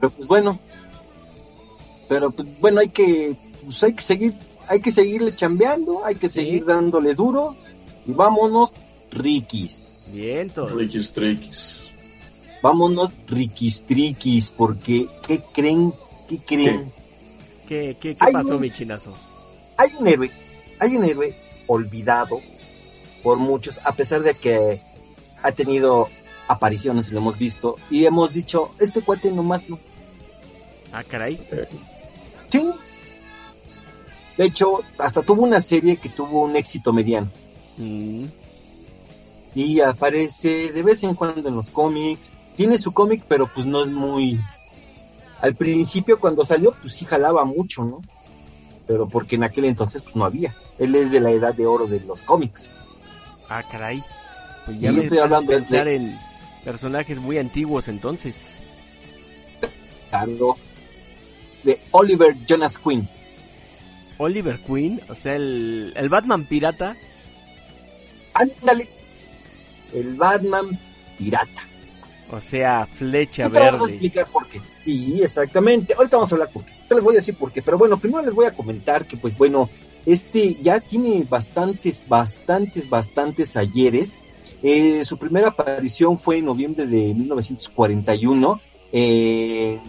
[0.00, 0.58] Pero pues bueno.
[2.08, 4.34] Pero pues bueno, hay que, pues hay que seguir,
[4.68, 7.56] hay que seguirle chambeando, hay que seguir dándole duro
[8.06, 8.70] y vámonos
[9.10, 10.10] riquis.
[10.12, 10.72] Bien, todos.
[10.72, 11.80] Riquis, triquis.
[12.62, 15.92] Vámonos riquis triquis, porque ¿qué creen?
[16.28, 16.92] ¿Qué creen?
[17.66, 19.14] ¿Qué, qué, qué pasó, mi chinazo?
[19.76, 20.30] Hay un héroe,
[20.78, 21.34] hay un héroe
[21.66, 22.40] olvidado
[23.22, 24.80] por muchos, a pesar de que
[25.42, 26.08] ha tenido
[26.48, 29.78] apariciones, lo hemos visto, y hemos dicho, este cuate nomás no.
[30.92, 31.40] Ah, caray.
[32.50, 32.70] Sí.
[34.36, 37.30] De hecho, hasta tuvo una serie que tuvo un éxito mediano.
[37.76, 38.24] Mm,
[39.54, 42.30] Y aparece de vez en cuando en los cómics.
[42.56, 44.38] Tiene su cómic, pero pues no es muy...
[45.40, 48.02] Al principio cuando salió, pues sí jalaba mucho, ¿no?
[48.86, 50.54] Pero porque en aquel entonces pues no había.
[50.78, 52.68] Él es de la edad de oro de los cómics.
[53.48, 54.02] ah, caray.
[54.66, 56.18] Pues ya Sí, me estoy hablando de- pensar en
[56.64, 58.34] personajes muy antiguos entonces.
[60.10, 60.56] Hablando
[61.64, 63.08] de Oliver Jonas Quinn.
[64.18, 66.96] Oliver Queen, o sea, el, el Batman pirata.
[68.34, 68.88] Ándale.
[69.92, 70.78] El Batman
[71.18, 71.62] pirata.
[72.30, 73.92] O sea, flecha Ahorita vamos a verde.
[73.94, 74.60] explicar por qué.
[74.84, 75.94] Sí, exactamente.
[75.94, 76.72] Ahorita vamos a hablar por qué.
[76.94, 77.62] Les voy a decir por qué.
[77.62, 79.68] Pero bueno, primero les voy a comentar que, pues bueno,
[80.06, 84.12] este ya tiene bastantes, bastantes, bastantes ayeres.
[84.62, 88.60] Eh, su primera aparición fue en noviembre de 1941
[88.92, 89.80] en,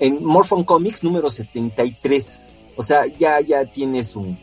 [0.00, 2.46] en Morphin Comics número 73.
[2.76, 4.34] O sea, ya, ya tiene su-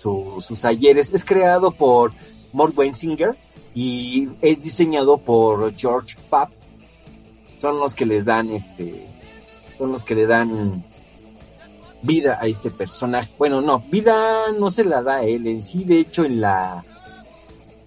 [0.00, 1.12] sus ayeres.
[1.12, 2.12] Es creado por
[2.52, 3.34] Mort Wensinger
[3.74, 6.50] y es diseñado por George Papp.
[7.58, 9.06] Son los que les dan este,
[9.78, 10.82] son los que le dan
[12.02, 13.30] vida a este personaje.
[13.38, 16.84] Bueno, no, vida no se la da a él en sí, de hecho en la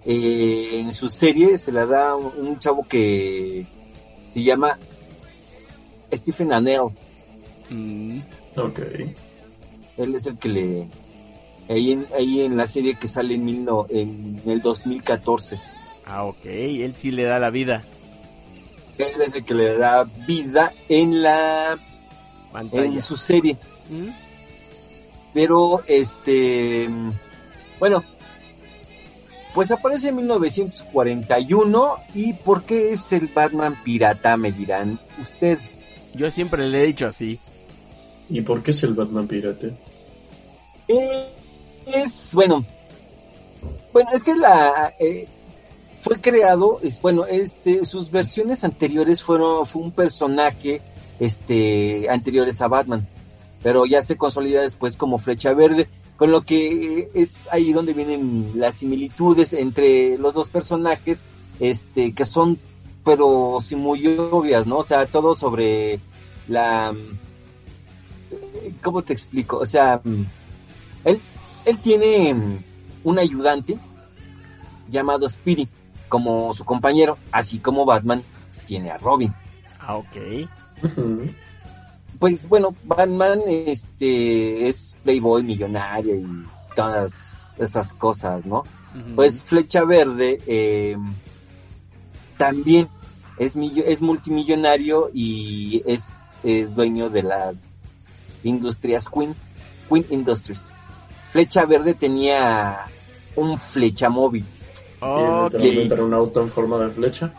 [0.05, 3.65] eh, en su serie se la da un, un chavo que
[4.33, 4.77] se llama
[6.13, 6.89] Stephen Anell.
[7.69, 8.19] Mm,
[8.57, 8.79] Ok.
[9.97, 10.87] Él es el que le
[11.69, 15.57] ahí en, ahí en la serie que sale en, mil no- en el 2014.
[16.05, 17.83] ah, ok, él sí le da la vida.
[19.01, 21.77] Él es el que le da vida en la
[22.51, 22.83] Pantalla.
[22.83, 23.57] en su serie.
[23.89, 24.09] Mm,
[25.33, 26.89] Pero este
[27.79, 28.03] bueno,
[29.55, 34.37] pues aparece en 1941 y ¿por qué es el Batman pirata?
[34.37, 35.61] Me dirán ustedes.
[36.13, 37.39] Yo siempre le he dicho así.
[38.29, 39.67] ¿Y por qué es el Batman pirata?
[40.87, 41.27] Eh,
[41.87, 42.63] es bueno,
[43.91, 45.27] bueno es que la eh,
[46.01, 50.81] fue creado, es bueno, este sus versiones anteriores fueron fue un personaje
[51.19, 53.07] este anteriores a Batman,
[53.61, 55.87] pero ya se consolida después como Flecha Verde,
[56.17, 61.19] con lo que es ahí donde vienen las similitudes entre los dos personajes,
[61.59, 62.59] este que son
[63.03, 64.79] pero sí muy obvias, ¿no?
[64.79, 65.99] O sea, todo sobre
[66.47, 66.93] la
[68.81, 69.57] ¿cómo te explico?
[69.57, 70.23] O sea, mm,
[71.05, 71.21] él,
[71.65, 72.63] él tiene mm,
[73.03, 73.77] un ayudante
[74.89, 75.67] llamado Speedy
[76.11, 78.21] como su compañero, así como Batman
[78.67, 79.33] tiene a Robin.
[79.79, 80.17] Ah, ok.
[82.19, 86.45] Pues bueno, Batman este es playboy millonario y
[86.75, 88.63] todas esas cosas, ¿no?
[89.15, 90.97] Pues Flecha Verde eh,
[92.37, 92.89] también
[93.37, 97.61] es, es multimillonario y es, es dueño de las
[98.43, 99.33] industrias Queen,
[99.89, 100.69] Queen Industries.
[101.31, 102.85] Flecha Verde tenía
[103.37, 104.45] un flecha móvil.
[105.01, 105.53] Y Ok.
[105.53, 107.33] literalmente era un auto en forma de flecha.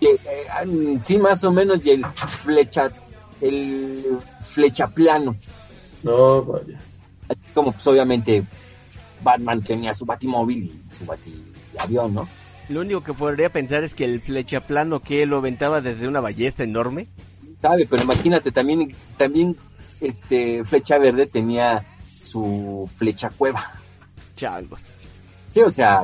[0.00, 0.16] eh,
[0.50, 0.64] ah,
[1.02, 2.04] sí, más o menos, y el
[2.42, 2.90] flecha,
[3.40, 5.34] el flecha plano.
[6.02, 6.78] No, vaya.
[7.28, 8.44] Así como pues obviamente
[9.22, 12.28] Batman tenía su batimóvil y su batiavión, ¿no?
[12.68, 16.62] Lo único que podría pensar es que el flechaplano que lo aventaba desde una ballesta
[16.62, 17.08] enorme.
[17.60, 19.56] Sabe, pero imagínate, también, también
[20.00, 21.84] este Flecha Verde tenía
[22.22, 23.72] su flecha cueva.
[24.36, 24.82] Changos.
[25.50, 26.02] Sí, o sea,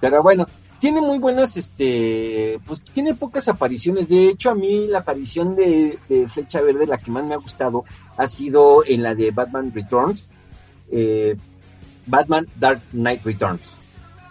[0.00, 0.46] pero bueno,
[0.78, 4.08] tiene muy buenas, este, pues tiene pocas apariciones.
[4.08, 5.98] De hecho, a mí la aparición de,
[6.32, 7.84] Flecha Verde, la que más me ha gustado,
[8.16, 10.28] ha sido en la de Batman Returns,
[10.90, 11.36] eh,
[12.06, 13.70] Batman Dark Knight Returns,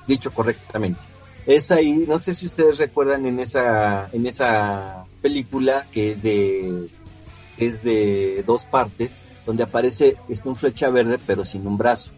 [0.08, 1.00] dicho correctamente.
[1.46, 6.90] Es ahí, no sé si ustedes recuerdan en esa, en esa película que es de,
[7.58, 9.12] es de dos partes,
[9.46, 12.12] donde aparece este un Flecha Verde, pero sin un brazo.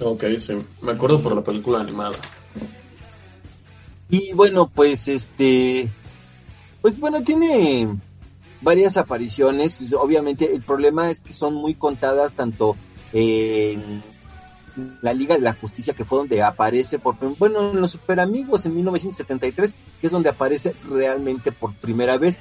[0.00, 0.56] Ok, sí.
[0.82, 2.16] Me acuerdo por la película animada.
[4.10, 5.88] Y bueno, pues este,
[6.82, 7.88] pues bueno, tiene
[8.60, 9.80] varias apariciones.
[9.98, 12.76] Obviamente el problema es que son muy contadas tanto
[13.12, 14.02] en
[15.02, 18.66] la Liga de la Justicia, que fue donde aparece por bueno, en los Super Amigos
[18.66, 22.38] en 1973, que es donde aparece realmente por primera vez.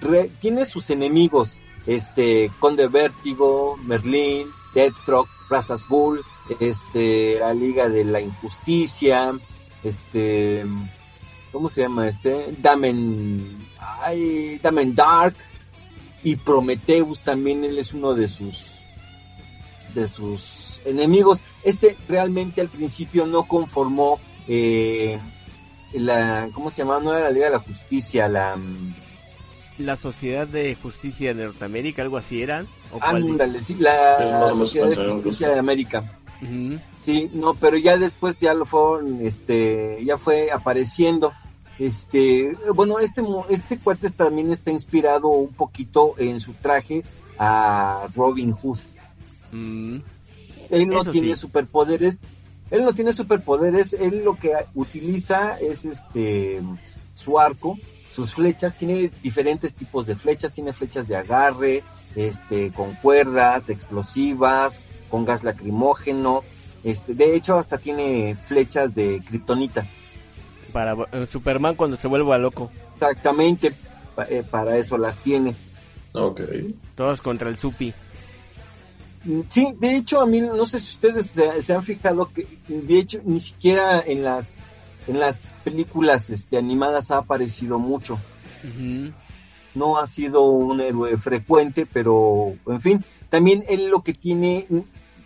[0.00, 6.20] Re- tiene sus enemigos, este, Conde Vértigo, Merlín, Deathstroke, Razas Bull,
[6.60, 9.32] este, la Liga de la Injusticia,
[9.84, 10.64] este,
[11.52, 12.54] ¿cómo se llama este?
[12.58, 15.36] Damen, ay, Damen Dark
[16.24, 18.78] y Prometheus también él es uno de sus
[19.94, 21.42] de sus enemigos.
[21.62, 25.18] Este realmente al principio no conformó eh,
[25.92, 27.00] la, ¿cómo se llamaba?
[27.00, 28.94] No era la Liga de la Justicia, la mm,
[29.78, 32.66] La Sociedad de Justicia de Norteamérica, algo así eran.
[32.92, 36.18] ¿O ándale, sí, la Sociedad de Justicia de América.
[37.04, 41.32] Sí, no, pero ya después ya lo fueron, este, ya fue apareciendo.
[41.78, 47.02] Este, bueno, este, este cuate también está inspirado un poquito en su traje
[47.38, 48.78] a Robin Hood.
[49.52, 49.96] Mm.
[50.70, 51.40] Él no Eso tiene sí.
[51.40, 52.18] superpoderes,
[52.70, 56.62] él no tiene superpoderes, él lo que utiliza es este,
[57.14, 57.78] su arco,
[58.10, 61.82] sus flechas, tiene diferentes tipos de flechas, tiene flechas de agarre,
[62.16, 64.82] este, con cuerdas, explosivas,
[65.12, 66.42] con gas lacrimógeno,
[66.82, 69.86] este, de hecho hasta tiene flechas de kriptonita.
[70.72, 72.72] Para eh, Superman cuando se vuelva loco.
[72.94, 73.72] Exactamente,
[74.16, 75.54] pa- eh, para eso las tiene.
[76.14, 76.40] Ok.
[76.96, 77.92] Todos contra el Supi.
[79.24, 82.46] Mm, Sí, de hecho a mí no sé si ustedes se, se han fijado que
[82.66, 84.64] de hecho ni siquiera en las
[85.06, 88.18] en las películas este animadas ha aparecido mucho.
[89.74, 94.66] No ha sido un héroe frecuente, pero en fin, también él lo que tiene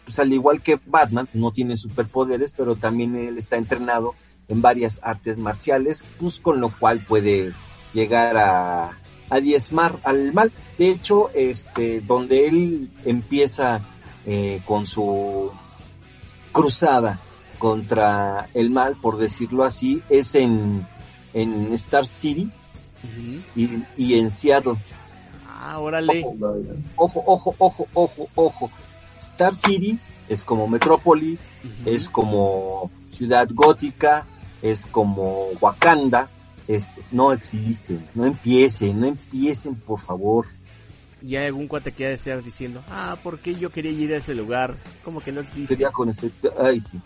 [0.07, 4.15] pues al igual que Batman, no tiene superpoderes, pero también él está entrenado
[4.49, 7.53] en varias artes marciales, pues con lo cual puede
[7.93, 8.93] llegar a,
[9.29, 10.53] a diezmar al mal.
[10.79, 13.81] De hecho, este, donde él empieza
[14.25, 15.51] eh, con su
[16.53, 17.19] cruzada
[17.59, 20.87] contra el mal, por decirlo así, es en,
[21.35, 22.49] en Star City
[23.57, 24.77] y, y en Seattle.
[25.49, 26.25] Ah, órale.
[26.95, 28.71] Ojo, ojo, ojo, ojo, ojo, ojo.
[29.37, 29.99] Star City
[30.30, 31.39] es como Metrópolis,
[31.84, 34.26] es como Ciudad Gótica,
[34.62, 36.30] es como Wakanda.
[36.66, 40.47] Este, no existen, no empiecen, no empiecen, por favor.
[41.22, 44.14] Y hay algún cuate que ha de estar diciendo, ah, ¿por qué yo quería ir
[44.14, 44.74] a ese lugar?
[45.05, 45.68] Como que no existe.
[45.68, 46.99] Sería con ese, ay sí.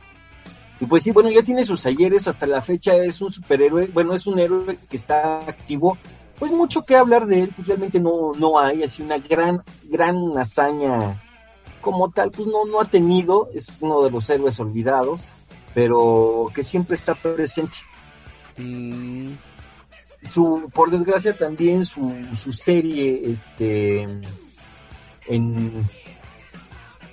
[0.80, 4.14] Y pues sí, bueno, ya tiene sus ayeres, hasta la fecha es un superhéroe, bueno,
[4.14, 5.98] es un héroe que está activo.
[6.38, 10.16] Pues mucho que hablar de él, pues realmente no, no hay, así una gran, gran
[10.38, 11.20] hazaña
[11.80, 15.24] como tal, pues no, no ha tenido, es uno de los héroes olvidados,
[15.74, 17.78] pero que siempre está presente.
[18.56, 19.32] Mm,
[20.30, 24.02] Su, por desgracia también su, su serie, este,
[25.26, 25.88] en,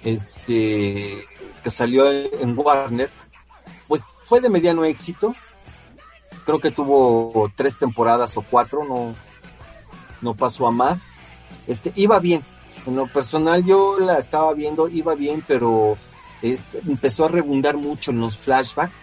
[0.04, 1.26] este,
[1.64, 3.10] que salió en Warner,
[3.88, 5.34] pues fue de mediano éxito.
[6.46, 9.16] Creo que tuvo tres temporadas o cuatro, no,
[10.22, 11.00] no pasó a más.
[11.68, 12.44] Este, iba bien.
[12.88, 15.98] En lo personal yo la estaba viendo, iba bien, pero
[16.88, 18.94] empezó a rebundar mucho en los flashbacks.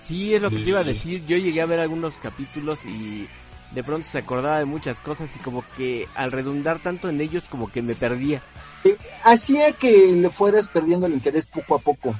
[0.00, 1.24] sí, es lo que te iba a decir.
[1.26, 3.28] Yo llegué a ver algunos capítulos y
[3.72, 7.44] de pronto se acordaba de muchas cosas y como que al redundar tanto en ellos
[7.50, 8.40] como que me perdía.
[8.84, 12.14] Eh, hacía que le fueras perdiendo el interés poco a poco.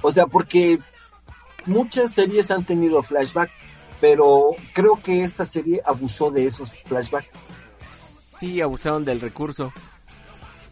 [0.00, 0.80] O sea, porque
[1.64, 3.50] muchas series han tenido flashback,
[4.00, 7.28] pero creo que esta serie abusó de esos flashbacks.
[8.42, 9.72] Sí, abusaron del recurso.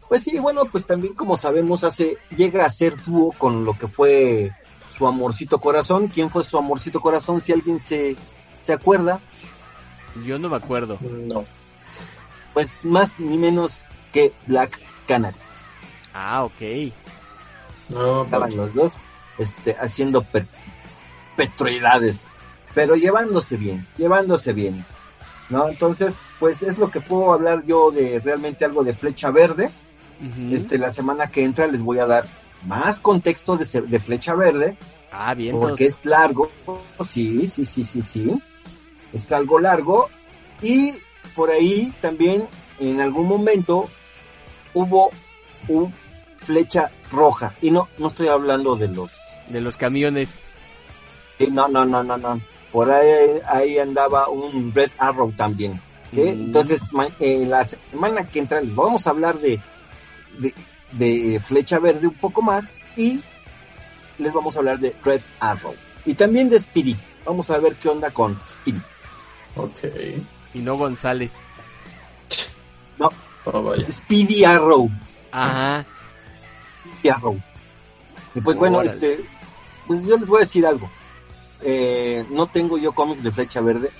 [0.09, 3.87] Pues sí, bueno, pues también como sabemos hace llega a ser dúo con lo que
[3.87, 4.51] fue
[4.91, 6.09] su amorcito corazón.
[6.09, 7.41] ¿Quién fue su amorcito corazón?
[7.41, 8.17] Si alguien se,
[8.65, 9.21] se acuerda,
[10.27, 10.99] Yo no me acuerdo.
[11.01, 11.45] No.
[12.55, 15.37] pues más ni menos que Black Canary.
[16.13, 16.93] Ah, ok.
[17.89, 18.93] No, Estaban los dos.
[19.39, 20.49] este, haciendo per-
[21.37, 22.27] petroidades,
[22.75, 24.85] pero llevándose bien, llevándose bien,
[25.51, 25.69] ¿no?
[25.69, 29.71] Entonces, pues es lo que puedo hablar yo de realmente algo de Flecha Verde.
[30.51, 32.27] Este, la semana que entra les voy a dar
[32.67, 34.77] más contexto de, de Flecha Verde,
[35.11, 35.59] Ah, bien.
[35.59, 36.51] porque es largo,
[37.07, 38.31] sí, sí, sí, sí, sí,
[39.15, 40.11] es algo largo
[40.61, 40.93] y
[41.35, 42.47] por ahí también
[42.79, 43.89] en algún momento
[44.75, 45.11] hubo
[45.69, 45.93] un
[46.41, 49.11] flecha roja y no, no estoy hablando de los,
[49.49, 50.43] De los camiones.
[51.39, 52.41] sí, no, no, no, no, no,
[52.73, 55.81] por ahí, ahí andaba un Red Arrow también,
[56.13, 56.21] ¿sí?
[56.21, 56.29] Mm.
[56.29, 56.81] entonces
[57.19, 59.61] eh, la semana que entra les vamos a hablar de,
[60.39, 60.55] de,
[60.93, 62.65] de flecha verde un poco más
[62.97, 63.21] y
[64.19, 66.97] les vamos a hablar de Red Arrow y también de Speedy.
[67.25, 68.81] Vamos a ver qué onda con Speedy.
[69.57, 69.81] Ok.
[70.55, 71.33] Y no González.
[72.99, 73.11] No,
[73.45, 73.87] Oh, vaya.
[73.91, 74.91] Speedy Arrow.
[75.33, 75.85] Ajá.
[76.99, 77.39] Speedy Arrow.
[78.35, 78.93] Y pues bueno, Órale.
[78.95, 79.25] este,
[79.87, 80.91] pues yo les voy a decir algo.
[81.63, 83.91] Eh, no tengo yo cómics de Flecha Verde.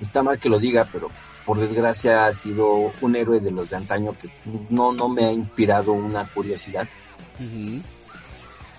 [0.00, 1.10] Está mal que lo diga, pero
[1.44, 4.28] por desgracia ha sido un héroe de los de antaño que
[4.70, 6.86] no, no me ha inspirado una curiosidad.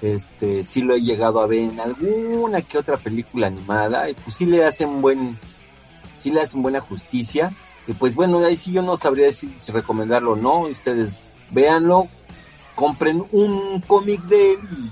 [0.01, 4.37] Este, sí lo he llegado a ver en alguna que otra película animada y pues
[4.37, 5.37] sí le hacen buen,
[6.19, 7.51] sí le hacen buena justicia.
[7.87, 10.59] Y pues bueno, de ahí sí yo no sabría decir si recomendarlo o no.
[10.61, 12.07] Ustedes véanlo,
[12.75, 14.89] compren un cómic de él y,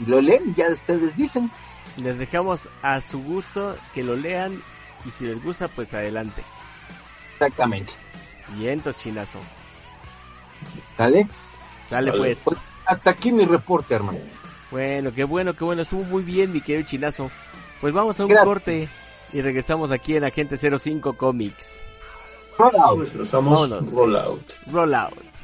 [0.00, 1.50] y lo leen y ya ustedes dicen.
[2.02, 4.60] Les dejamos a su gusto que lo lean.
[5.04, 6.42] Y si les gusta, pues adelante.
[7.34, 7.92] Exactamente.
[8.56, 9.38] Viento chinazo.
[10.96, 11.26] ¿Sale?
[11.88, 12.40] Sale pues.
[12.44, 14.18] Pues hasta aquí mi reporte, hermano.
[14.70, 15.82] Bueno, qué bueno, qué bueno.
[15.82, 17.30] Estuvo muy bien, mi querido chinazo.
[17.80, 18.46] Pues vamos a un Gracias.
[18.46, 18.88] corte.
[19.32, 21.76] Y regresamos aquí en Agente 05 Comics.
[22.58, 23.08] Roll out.
[23.08, 23.70] Regresamos.
[23.70, 23.92] Vámonos.
[23.92, 24.52] Rollout.
[24.70, 25.35] Rollout.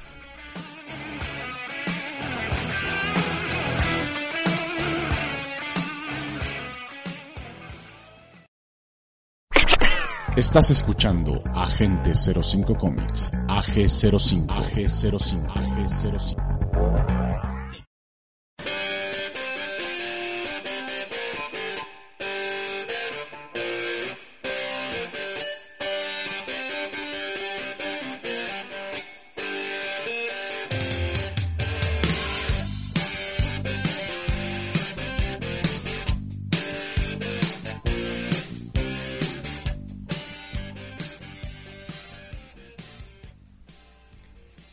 [10.43, 17.12] Estás escuchando Agente 05 Comics, AG05, AG05, AG05.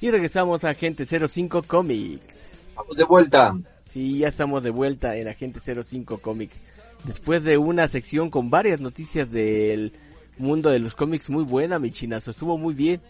[0.10, 2.62] Y regresamos a Agente 05 Comics.
[2.76, 3.56] Vamos de vuelta.
[3.92, 6.62] Sí, ya estamos de vuelta en Agente 05 Comics.
[7.04, 9.94] Después de una sección con varias noticias del
[10.40, 12.32] mundo de los cómics muy buena, mi chinazo.
[12.32, 13.02] Estuvo muy bien.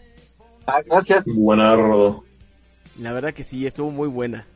[0.66, 1.24] Ah, gracias.
[1.24, 2.22] Buenardo.
[2.98, 4.46] La verdad que sí, estuvo muy buena.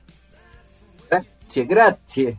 [1.08, 2.38] Gracias, gracias.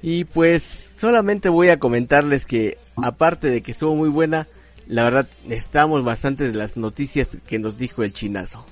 [0.00, 0.62] Y pues
[0.96, 4.48] solamente voy a comentarles que aparte de que estuvo muy buena,
[4.86, 8.64] la verdad necesitamos bastante de las noticias que nos dijo el chinazo.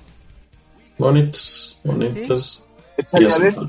[0.97, 2.63] Bonitos, bonitos.
[3.09, 3.65] Falta.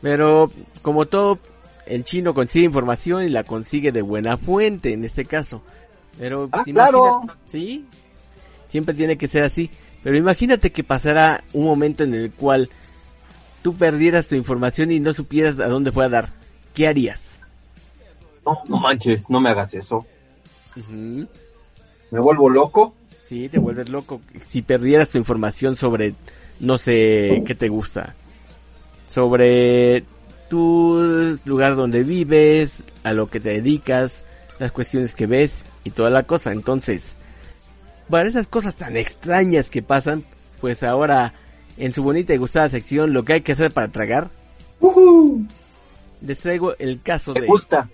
[0.00, 0.50] Pero
[0.82, 1.38] como todo,
[1.86, 5.62] el chino consigue información y la consigue de buena fuente en este caso.
[6.18, 7.22] Pero Ah, imagínate- claro.
[7.46, 7.84] sí,
[8.68, 9.70] siempre tiene que ser así.
[10.02, 12.68] Pero imagínate que pasara un momento en el cual
[13.62, 16.28] tú perdieras tu información y no supieras a dónde fue a dar.
[16.74, 17.42] ¿Qué harías?
[18.44, 20.04] No, no manches, no me hagas eso.
[20.76, 22.94] Me vuelvo loco.
[23.24, 24.20] Sí, te vuelves loco.
[24.46, 26.14] Si perdieras tu información sobre,
[26.60, 28.14] no sé, qué te gusta.
[29.08, 30.04] Sobre
[30.48, 34.24] tu lugar donde vives, a lo que te dedicas,
[34.58, 36.52] las cuestiones que ves y toda la cosa.
[36.52, 37.16] Entonces,
[38.08, 40.24] para esas cosas tan extrañas que pasan,
[40.60, 41.34] pues ahora,
[41.76, 44.30] en su bonita y gustada sección, lo que hay que hacer para tragar,
[46.20, 47.88] les traigo el caso Me de gusta.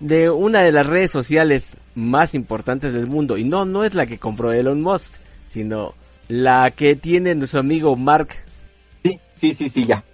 [0.00, 3.36] De una de las redes sociales más importantes del mundo.
[3.36, 5.14] Y no, no es la que compró Elon Musk,
[5.46, 5.94] sino
[6.28, 8.28] la que tiene nuestro amigo Mark.
[9.04, 10.04] Sí, sí, sí, sí, ya.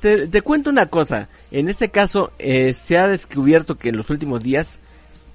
[0.00, 1.28] Te, te cuento una cosa.
[1.50, 4.78] En este caso, eh, se ha descubierto que en los últimos días,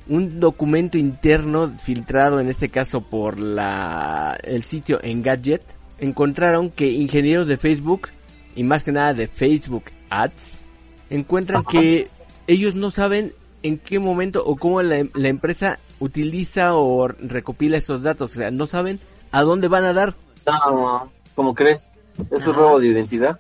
[0.08, 5.64] un documento interno filtrado, en este caso por la, el sitio Engadget,
[6.00, 8.10] encontraron que ingenieros de Facebook,
[8.56, 10.64] y más que nada de Facebook Ads,
[11.10, 11.72] encuentran Ajá.
[11.72, 12.08] que
[12.48, 13.34] ellos no saben
[13.64, 18.32] en qué momento o cómo la, la empresa utiliza o recopila estos datos.
[18.32, 19.00] O sea, no saben
[19.32, 20.16] a dónde van a dar.
[20.46, 21.88] No, ¿cómo crees?
[22.32, 22.50] ¿Es Ah.
[22.50, 23.40] un robo de identidad?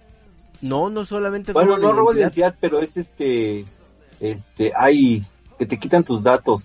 [0.62, 2.56] No, no solamente Bueno, robo de no robo de identidad.
[2.60, 3.66] pero es este,
[4.20, 5.24] este, hay,
[5.58, 6.64] que te quitan tus datos.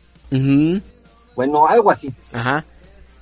[1.37, 2.11] Bueno, algo así.
[2.33, 2.65] Ajá.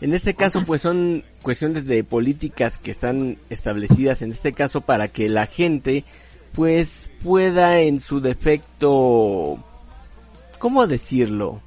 [0.01, 5.09] En este caso, pues son cuestiones de políticas que están establecidas en este caso para
[5.09, 6.05] que la gente,
[6.53, 9.59] pues, pueda en su defecto,
[10.59, 11.61] ¿cómo decirlo?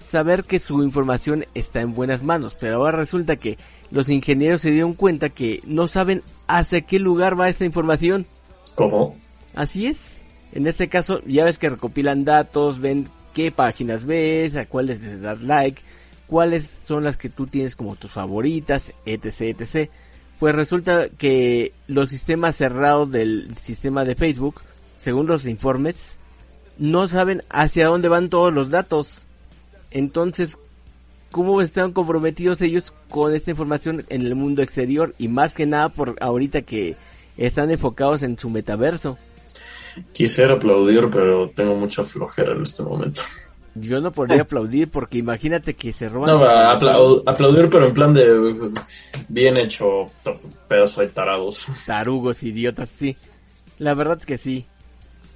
[0.00, 2.56] Saber que su información está en buenas manos.
[2.58, 3.58] Pero ahora resulta que
[3.90, 8.26] los ingenieros se dieron cuenta que no saben hacia qué lugar va esa información.
[8.74, 9.16] ¿Cómo?
[9.54, 10.24] Así es.
[10.52, 15.20] En este caso, ya ves que recopilan datos, ven qué páginas ves, a cuáles les
[15.20, 15.82] das like,
[16.26, 19.90] cuáles son las que tú tienes como tus favoritas, etc, etc.
[20.38, 24.62] Pues resulta que los sistemas cerrados del sistema de Facebook,
[24.96, 26.16] según los informes,
[26.78, 29.26] no saben hacia dónde van todos los datos.
[29.90, 30.58] Entonces,
[31.32, 35.14] ¿cómo están comprometidos ellos con esta información en el mundo exterior?
[35.18, 36.96] Y más que nada por ahorita que
[37.36, 39.18] están enfocados en su metaverso.
[40.12, 43.22] Quisiera aplaudir, pero tengo mucha flojera en este momento.
[43.80, 46.30] Yo no podría aplaudir porque imagínate que se roban.
[46.30, 46.44] No,
[47.26, 48.72] aplaudir, pero en plan de
[49.28, 50.06] bien hecho,
[50.68, 51.66] pedazo de tarados.
[51.86, 53.16] tarugos, idiotas, sí.
[53.78, 54.66] La verdad es que sí.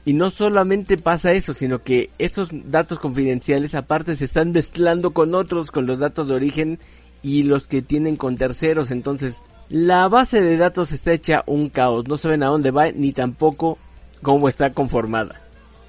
[0.05, 5.35] Y no solamente pasa eso, sino que estos datos confidenciales aparte se están mezclando con
[5.35, 6.81] otros, con los datos de origen
[7.23, 8.91] y los que tienen con terceros.
[8.91, 9.37] Entonces,
[9.69, 12.09] la base de datos está hecha un caos.
[12.09, 13.79] No saben a dónde va ni tampoco
[14.23, 15.41] cómo está conformada.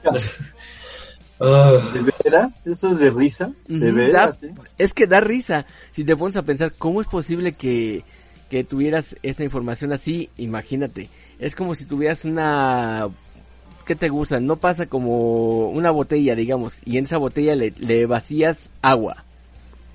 [1.39, 2.53] ¿De veras?
[2.65, 3.51] ¿Eso es de risa?
[3.67, 4.39] ¿De veras?
[4.41, 4.53] da- eh?
[4.77, 5.65] Es que da risa.
[5.91, 8.03] Si te pones a pensar, ¿cómo es posible que,
[8.49, 10.29] que tuvieras esta información así?
[10.37, 11.09] Imagínate.
[11.39, 13.09] Es como si tuvieras una...
[13.85, 14.39] ¿Qué te gusta?
[14.39, 19.25] No pasa como una botella, digamos, y en esa botella le, le vacías agua.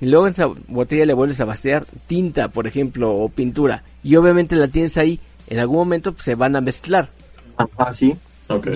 [0.01, 3.85] Y luego en esa botella le vuelves a vaciar tinta, por ejemplo, o pintura.
[4.05, 5.19] Y obviamente la tienes ahí.
[5.47, 7.09] En algún momento pues, se van a mezclar.
[7.57, 8.15] Ajá, sí.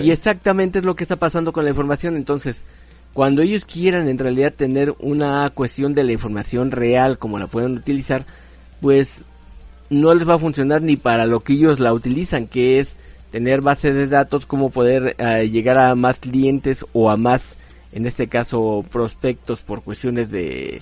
[0.01, 2.15] Y exactamente es lo que está pasando con la información.
[2.15, 2.65] Entonces,
[3.13, 7.77] cuando ellos quieran en realidad tener una cuestión de la información real como la pueden
[7.77, 8.25] utilizar,
[8.81, 9.23] pues
[9.89, 12.97] no les va a funcionar ni para lo que ellos la utilizan, que es
[13.31, 17.57] tener base de datos, como poder eh, llegar a más clientes o a más,
[17.91, 20.81] en este caso, prospectos por cuestiones de,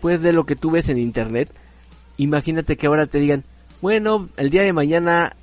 [0.00, 1.50] pues de lo que tú ves en internet.
[2.16, 3.44] Imagínate que ahora te digan,
[3.82, 5.36] bueno, el día de mañana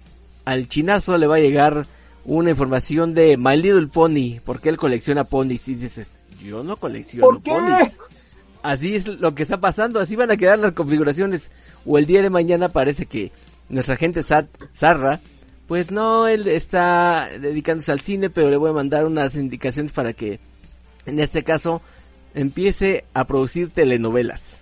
[0.45, 1.85] al chinazo le va a llegar
[2.25, 7.27] una información de My Little Pony, porque él colecciona ponis y dices, yo no colecciono
[7.27, 7.51] ¿Por qué?
[7.51, 7.93] ponis.
[8.61, 11.51] Así es lo que está pasando, así van a quedar las configuraciones.
[11.85, 13.33] O el día de mañana parece que
[13.67, 15.19] nuestra gente Zarra,
[15.67, 20.13] pues no, él está dedicándose al cine, pero le voy a mandar unas indicaciones para
[20.13, 20.39] que,
[21.05, 21.81] en este caso,
[22.33, 24.59] empiece a producir telenovelas.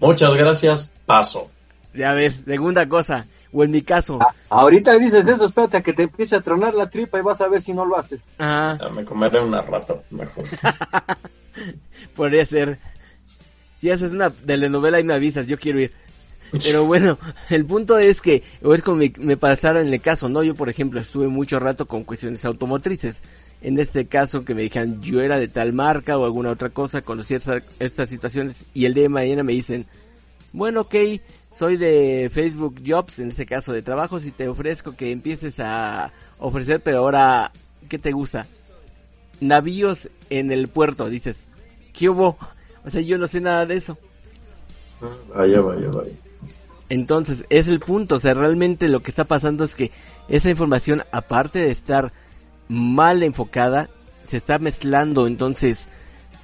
[0.00, 1.50] Muchas gracias, paso.
[1.94, 5.92] Ya ves, segunda cosa, o en mi caso, Ah, ahorita dices eso, espérate a que
[5.92, 8.20] te empiece a tronar la tripa y vas a ver si no lo haces.
[8.38, 10.44] ajá, Ya me comeré una rata mejor.
[12.14, 12.78] podría ser.
[13.78, 15.92] Si haces una telenovela y me avisas, yo quiero ir.
[16.62, 17.18] Pero bueno,
[17.50, 20.42] el punto es que, o es como me, me pasara en el caso, ¿no?
[20.42, 23.22] Yo, por ejemplo, estuve mucho rato con cuestiones automotrices.
[23.60, 27.00] En este caso, que me dijeran yo era de tal marca o alguna otra cosa,
[27.02, 29.86] conocí esa- estas situaciones y el día de mañana me dicen,
[30.52, 30.94] bueno, ok,
[31.56, 36.12] soy de Facebook Jobs, en este caso de trabajos, y te ofrezco que empieces a
[36.38, 37.52] ofrecer, pero ahora,
[37.88, 38.46] ¿qué te gusta?
[39.40, 41.48] Navíos en el puerto, dices,
[41.92, 42.36] ¿qué hubo?
[42.84, 43.96] O sea, yo no sé nada de eso.
[45.34, 46.12] Vaya, vaya, vaya.
[46.88, 49.90] Entonces, es el punto, o sea, realmente lo que está pasando es que
[50.28, 52.12] esa información, aparte de estar
[52.68, 53.88] mal enfocada,
[54.26, 55.88] se está mezclando, entonces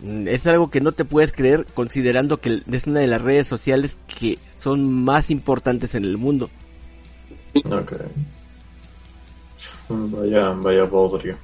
[0.02, 3.98] es algo que no te puedes creer considerando que es una de las redes sociales
[4.06, 6.50] que son más importantes en el mundo.
[7.64, 7.92] Ok.
[9.88, 11.36] Vaya, vaya bodrio.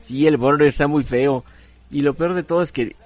[0.00, 1.44] Sí, el border está muy feo.
[1.90, 2.96] Y lo peor de todo es que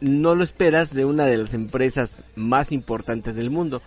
[0.00, 3.82] no lo esperas de una de las empresas más importantes del mundo.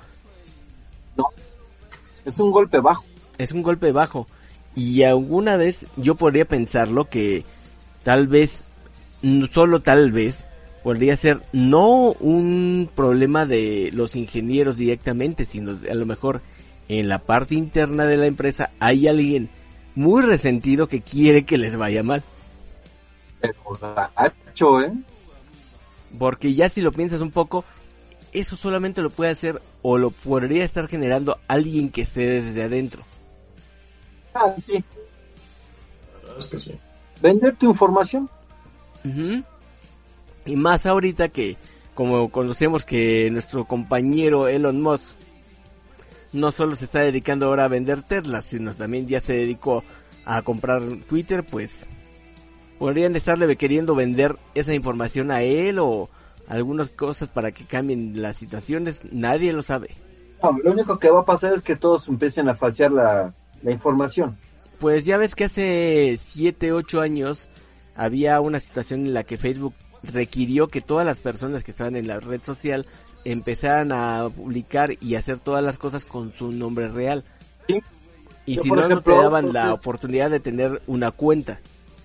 [2.25, 3.03] Es un golpe bajo.
[3.37, 4.27] es un golpe bajo.
[4.75, 7.45] Y alguna vez yo podría pensarlo que
[8.03, 8.72] tal vez, no
[9.51, 10.47] solo tal vez,
[10.83, 16.41] podría ser no un problema de los ingenieros directamente, sino a lo mejor
[16.89, 19.49] en la parte interna de la empresa hay alguien
[19.95, 22.23] muy resentido que quiere que les vaya mal.
[23.39, 23.53] Pero
[24.15, 24.93] gacho, ¿eh?
[26.17, 27.63] Porque ya si lo piensas un poco,
[28.33, 33.03] eso solamente lo puede hacer o lo podría estar generando alguien que esté desde adentro.
[34.33, 34.73] Ah, sí.
[34.73, 36.79] La verdad es que sí.
[37.21, 37.73] Vender tu
[39.05, 39.43] Ujú.
[40.45, 41.57] Y más ahorita que,
[41.93, 45.15] como conocemos que nuestro compañero Elon Musk
[46.33, 49.83] no solo se está dedicando ahora a vender Teslas, sino también ya se dedicó
[50.25, 51.85] a comprar Twitter, pues
[52.79, 56.09] podrían estarle queriendo vender esa información a él o,
[56.47, 59.95] algunas cosas para que cambien las situaciones, nadie lo sabe.
[60.41, 63.71] No, lo único que va a pasar es que todos empiecen a falsear la, la
[63.71, 64.37] información.
[64.79, 67.49] Pues ya ves que hace 7, 8 años
[67.95, 69.73] había una situación en la que Facebook
[70.03, 72.85] requirió que todas las personas que estaban en la red social
[73.23, 77.23] empezaran a publicar y hacer todas las cosas con su nombre real.
[77.67, 77.81] Sí.
[78.45, 81.61] Y Yo, si no, no te daban la oportunidad de tener una cuenta.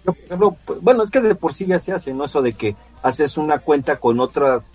[0.07, 2.25] Yo, por ejemplo, pues, bueno, es que de por sí ya se hace, ¿no?
[2.25, 4.67] Eso de que haces una cuenta con otras,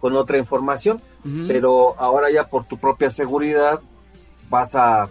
[0.00, 1.00] con otra información,
[1.48, 3.80] pero ahora ya por tu propia seguridad
[4.48, 5.10] vas a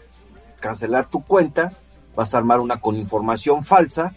[0.62, 1.72] cancelar tu cuenta,
[2.16, 4.16] vas a armar una con información falsa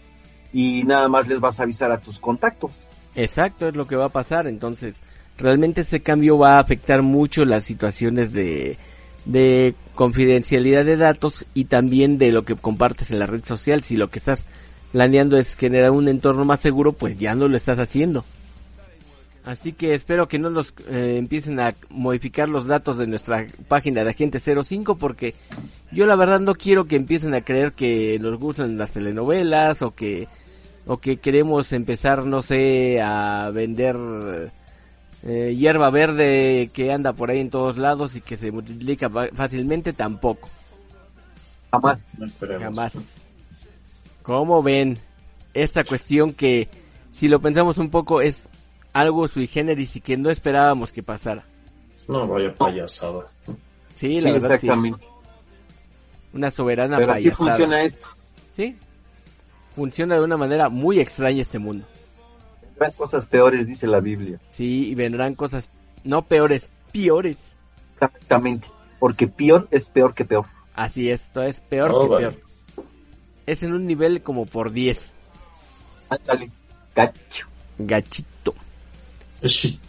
[0.53, 2.71] y nada más les vas a avisar a tus contactos.
[3.15, 4.47] Exacto, es lo que va a pasar.
[4.47, 5.01] Entonces,
[5.37, 8.77] realmente ese cambio va a afectar mucho las situaciones de,
[9.25, 13.83] de confidencialidad de datos y también de lo que compartes en la red social.
[13.83, 14.47] Si lo que estás
[14.91, 18.25] planeando es generar un entorno más seguro, pues ya no lo estás haciendo.
[19.45, 24.03] Así que espero que no nos eh, empiecen a modificar los datos de nuestra página
[24.03, 25.33] de Agente 05 porque
[25.91, 29.91] yo la verdad no quiero que empiecen a creer que nos gustan las telenovelas o
[29.91, 30.27] que
[30.85, 33.95] o que queremos empezar, no sé, a vender
[35.23, 39.93] eh, hierba verde que anda por ahí en todos lados y que se multiplica fácilmente,
[39.93, 40.49] tampoco,
[41.71, 41.99] Jamás.
[42.17, 42.27] No
[42.59, 43.21] jamás.
[44.23, 44.97] ¿Cómo ven
[45.53, 46.67] esta cuestión que,
[47.11, 48.49] si lo pensamos un poco, es
[48.99, 51.45] algo sui generis y que no esperábamos que pasara?
[52.07, 53.25] No, vaya payasada.
[53.27, 53.53] Sí,
[53.95, 54.53] Sí, la verdad, sí.
[54.55, 55.07] exactamente.
[56.33, 57.49] Una soberana Pero así payasada.
[57.49, 58.07] funciona esto.
[58.51, 58.75] Sí.
[59.75, 61.85] Funciona de una manera muy extraña este mundo.
[62.61, 64.39] Vendrán cosas peores, dice la Biblia.
[64.49, 65.69] Sí, y vendrán cosas
[66.03, 67.55] no peores, peores.
[67.95, 68.67] Exactamente.
[68.99, 70.45] Porque peor es peor que peor.
[70.75, 72.27] Así es, esto es peor Oh, que vale.
[72.31, 72.43] peor.
[73.45, 75.13] Es en un nivel como por 10.
[76.09, 76.51] Ándale.
[76.95, 77.47] Gacho.
[77.77, 78.27] Gachito.
[79.43, 79.79] Shit.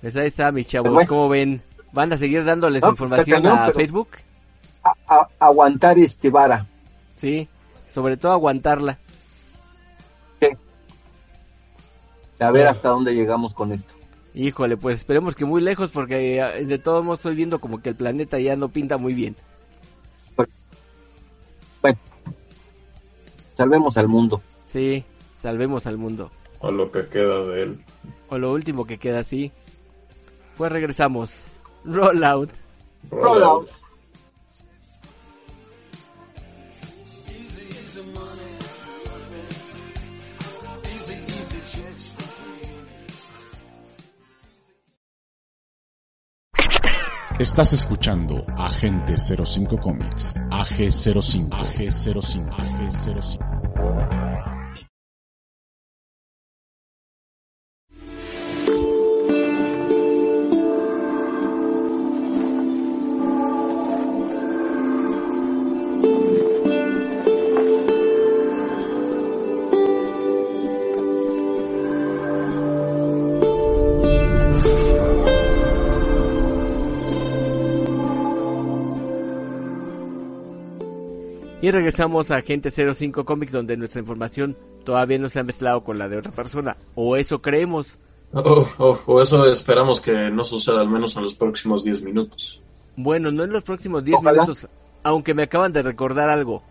[0.00, 0.92] Pues ahí está, mis chavos.
[0.92, 1.08] Bueno.
[1.08, 1.62] ¿Cómo ven?
[1.92, 4.08] ¿Van a seguir dándoles No, información cañón, a Facebook?
[4.82, 6.66] A- a- aguantar este vara.
[7.16, 7.48] Sí.
[7.92, 8.98] Sobre todo aguantarla.
[12.40, 13.94] A ver hasta dónde llegamos con esto.
[14.34, 17.90] Híjole, pues esperemos que muy lejos porque eh, de todos modos estoy viendo como que
[17.90, 19.36] el planeta ya no pinta muy bien.
[21.80, 21.98] Bueno.
[23.56, 24.42] Salvemos al mundo.
[24.64, 25.04] Sí,
[25.36, 26.32] salvemos al mundo.
[26.62, 27.84] O lo que queda de él.
[28.28, 29.52] O lo último que queda así.
[30.56, 31.44] Pues regresamos.
[31.84, 32.50] Roll out.
[33.10, 33.68] Rollout.
[47.38, 53.51] Estás escuchando Agente 05 Comics, AG05, AG05, AG05.
[81.72, 86.08] Regresamos a Agente 05 Comics donde nuestra información todavía no se ha mezclado con la
[86.08, 86.76] de otra persona.
[86.94, 87.98] O eso creemos.
[88.32, 92.62] Oh, oh, o eso esperamos que no suceda al menos en los próximos 10 minutos.
[92.96, 94.42] Bueno, no en los próximos 10 Ojalá.
[94.42, 94.68] minutos.
[95.04, 96.62] Aunque me acaban de recordar algo.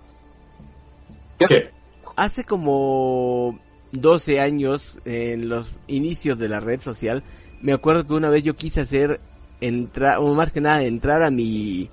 [1.38, 1.70] ¿Qué?
[2.16, 3.60] Hace como
[3.92, 7.24] 12 años, en los inicios de la red social,
[7.62, 9.20] me acuerdo que una vez yo quise hacer
[9.60, 11.90] entrar, o más que nada entrar a mi,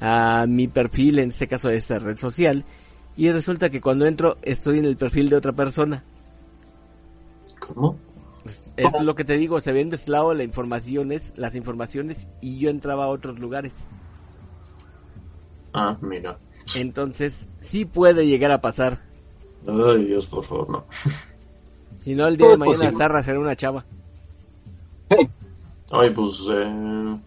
[0.00, 2.64] a mi perfil, en este caso de esta red social,
[3.16, 6.04] y resulta que cuando entro estoy en el perfil de otra persona.
[7.58, 7.98] ¿Cómo?
[8.76, 13.04] Es lo que te digo, se habían deslado las informaciones, las informaciones y yo entraba
[13.04, 13.88] a otros lugares.
[15.74, 16.38] Ah, mira.
[16.74, 19.00] Entonces, sí puede llegar a pasar.
[19.66, 20.84] Ay, Dios, por favor, no.
[22.00, 22.90] Si no, el día de mañana.
[22.92, 23.84] Zarra será una chava.
[25.90, 27.18] Ay, pues eh,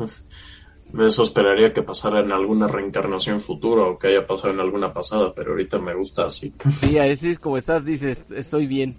[0.99, 5.33] eso esperaría que pasara en alguna reencarnación futura o que haya pasado en alguna pasada,
[5.33, 6.53] pero ahorita me gusta así.
[6.79, 8.97] Sí, así es como estás, dices, estoy bien.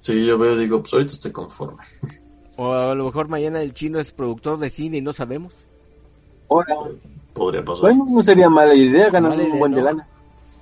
[0.00, 1.82] Sí, yo veo y digo, pues ahorita estoy conforme.
[2.56, 5.52] O a lo mejor mañana el chino es productor de cine y no sabemos.
[6.48, 6.76] Ahora,
[7.32, 7.90] Podría pasar.
[7.90, 10.08] bueno, no sería mala idea ganar Mala un idea, buen de lana.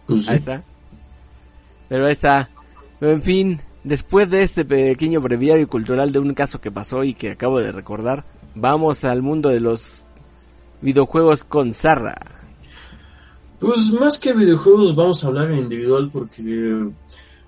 [0.07, 0.31] Pues sí.
[0.31, 0.63] Ahí está.
[1.89, 2.49] Pero ahí está.
[2.99, 7.15] Pero en fin, después de este pequeño breviario cultural de un caso que pasó y
[7.15, 8.25] que acabo de recordar,
[8.55, 10.04] vamos al mundo de los
[10.85, 12.15] videojuegos con Zarra.
[13.59, 16.91] Pues más que videojuegos vamos a hablar en individual porque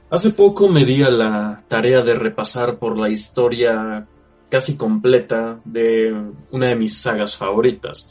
[0.09, 4.07] hace poco me di a la tarea de repasar por la historia
[4.49, 6.17] casi completa de
[6.51, 8.11] una de mis sagas favoritas,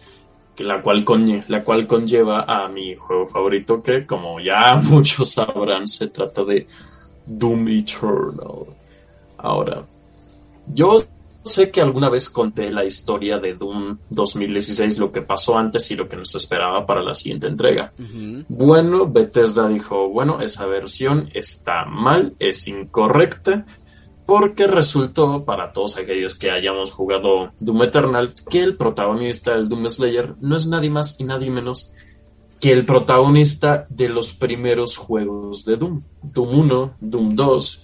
[0.55, 1.03] que la cual,
[1.47, 6.67] la cual conlleva a mi juego favorito, que como ya muchos sabrán, se trata de
[7.25, 8.67] Doom Eternal.
[9.37, 9.83] Ahora,
[10.67, 10.97] yo
[11.45, 15.95] sé que alguna vez conté la historia de Doom 2016, lo que pasó antes y
[15.95, 17.93] lo que nos esperaba para la siguiente entrega.
[18.49, 23.65] Bueno, Bethesda dijo, bueno, esa versión está mal, es incorrecta,
[24.25, 29.87] porque resultó, para todos aquellos que hayamos jugado Doom Eternal, que el protagonista del Doom
[29.87, 31.93] Slayer no es nadie más y nadie menos
[32.59, 36.01] que el protagonista de los primeros juegos de Doom.
[36.23, 37.81] Doom 1, Doom 2,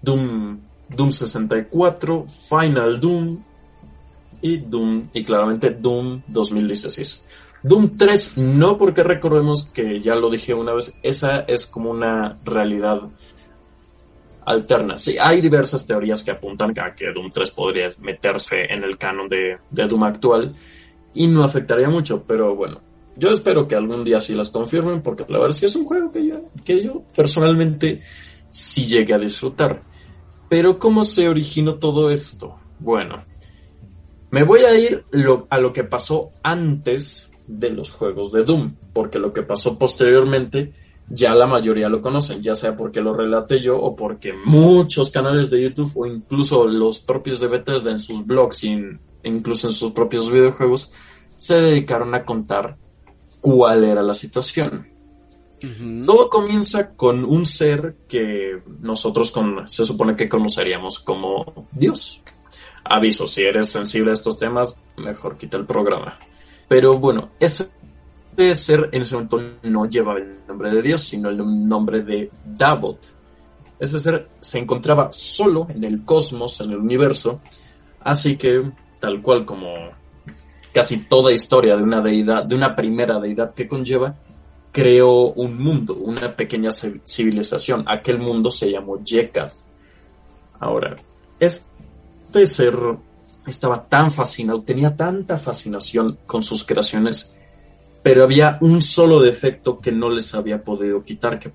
[0.00, 3.42] Doom, Doom 64, Final Doom
[4.42, 7.26] y Doom, y claramente Doom 2016.
[7.62, 12.38] Doom 3 no porque recordemos que ya lo dije una vez, esa es como una
[12.44, 13.00] realidad
[14.44, 14.98] alterna.
[14.98, 19.28] Sí, hay diversas teorías que apuntan a que Doom 3 podría meterse en el canon
[19.28, 20.54] de, de Doom actual
[21.14, 22.80] y no afectaría mucho, pero bueno,
[23.16, 26.12] yo espero que algún día sí las confirmen porque la verdad sí es un juego
[26.12, 28.02] que yo, que yo personalmente
[28.50, 29.82] sí llegué a disfrutar.
[30.48, 32.56] Pero ¿cómo se originó todo esto?
[32.78, 33.24] Bueno,
[34.30, 35.04] me voy a ir
[35.50, 40.72] a lo que pasó antes de los juegos de Doom, porque lo que pasó posteriormente
[41.08, 45.50] ya la mayoría lo conocen, ya sea porque lo relate yo o porque muchos canales
[45.50, 48.76] de YouTube o incluso los propios de en sus blogs y
[49.22, 50.92] incluso en sus propios videojuegos
[51.36, 52.76] se dedicaron a contar
[53.40, 54.88] cuál era la situación.
[55.60, 59.32] Todo comienza con un ser que nosotros
[59.66, 62.22] se supone que conoceríamos como Dios.
[62.84, 66.18] Aviso, si eres sensible a estos temas, mejor quita el programa.
[66.68, 67.70] Pero bueno, ese
[68.54, 71.38] ser en ese momento no llevaba el nombre de Dios, sino el
[71.68, 72.98] nombre de Davot.
[73.78, 77.40] Ese ser se encontraba solo en el cosmos, en el universo,
[78.00, 78.62] así que
[79.00, 79.74] tal cual como
[80.72, 84.16] casi toda historia de una deidad, de una primera deidad que conlleva,
[84.76, 87.84] creó un mundo, una pequeña ci- civilización.
[87.88, 89.52] Aquel mundo se llamó Yekath.
[90.60, 90.96] Ahora,
[91.40, 92.74] este ser
[93.46, 97.34] estaba tan fascinado, tenía tanta fascinación con sus creaciones,
[98.02, 101.48] pero había un solo defecto que no les había podido quitar, que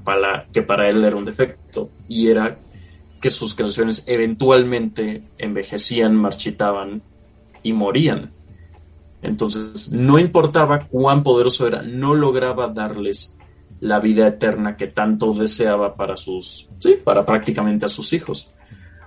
[0.64, 2.58] para él era un defecto, y era
[3.22, 7.04] que sus creaciones eventualmente envejecían, marchitaban
[7.62, 8.32] y morían.
[9.22, 13.38] Entonces, no importaba cuán poderoso era, no lograba darles
[13.80, 18.50] la vida eterna que tanto deseaba para sus, sí, para prácticamente a sus hijos.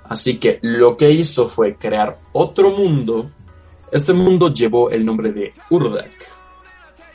[0.04, 3.30] Así que lo que hizo fue crear otro mundo.
[3.90, 6.10] Este mundo llevó el nombre de Urdak,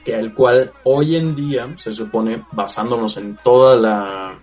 [0.03, 4.39] que el cual hoy en día se supone, basándonos en toda la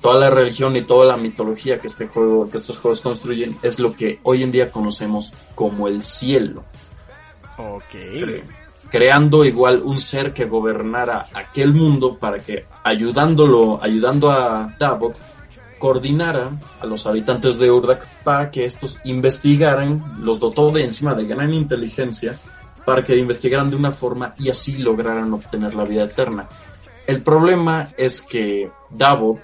[0.00, 3.80] toda la religión y toda la mitología que este juego, que estos juegos construyen, es
[3.80, 6.64] lo que hoy en día conocemos como el cielo
[7.58, 7.92] Ok.
[7.92, 8.42] cre-
[8.90, 15.14] creando igual un ser que gobernara aquel mundo para que ayudándolo, ayudando a Davot,
[15.78, 16.50] coordinara
[16.80, 21.52] a los habitantes de Urdak para que estos investigaran, los dotó de encima de gran
[21.52, 22.38] inteligencia
[22.84, 26.48] para que investigaran de una forma y así lograran obtener la vida eterna.
[27.06, 29.38] El problema es que Davot,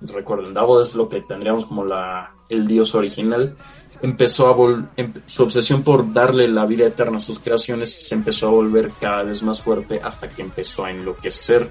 [0.00, 3.56] recuerden, Davot es lo que tendríamos como la, el dios original,
[4.02, 8.14] empezó a vol em- su obsesión por darle la vida eterna a sus creaciones se
[8.14, 11.70] empezó a volver cada vez más fuerte hasta que empezó a enloquecer.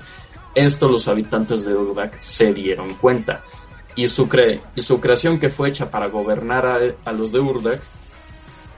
[0.53, 3.43] Esto los habitantes de Urdak se dieron cuenta.
[3.95, 7.39] Y su, cre y su creación que fue hecha para gobernar a, a los de
[7.39, 7.81] Urdak,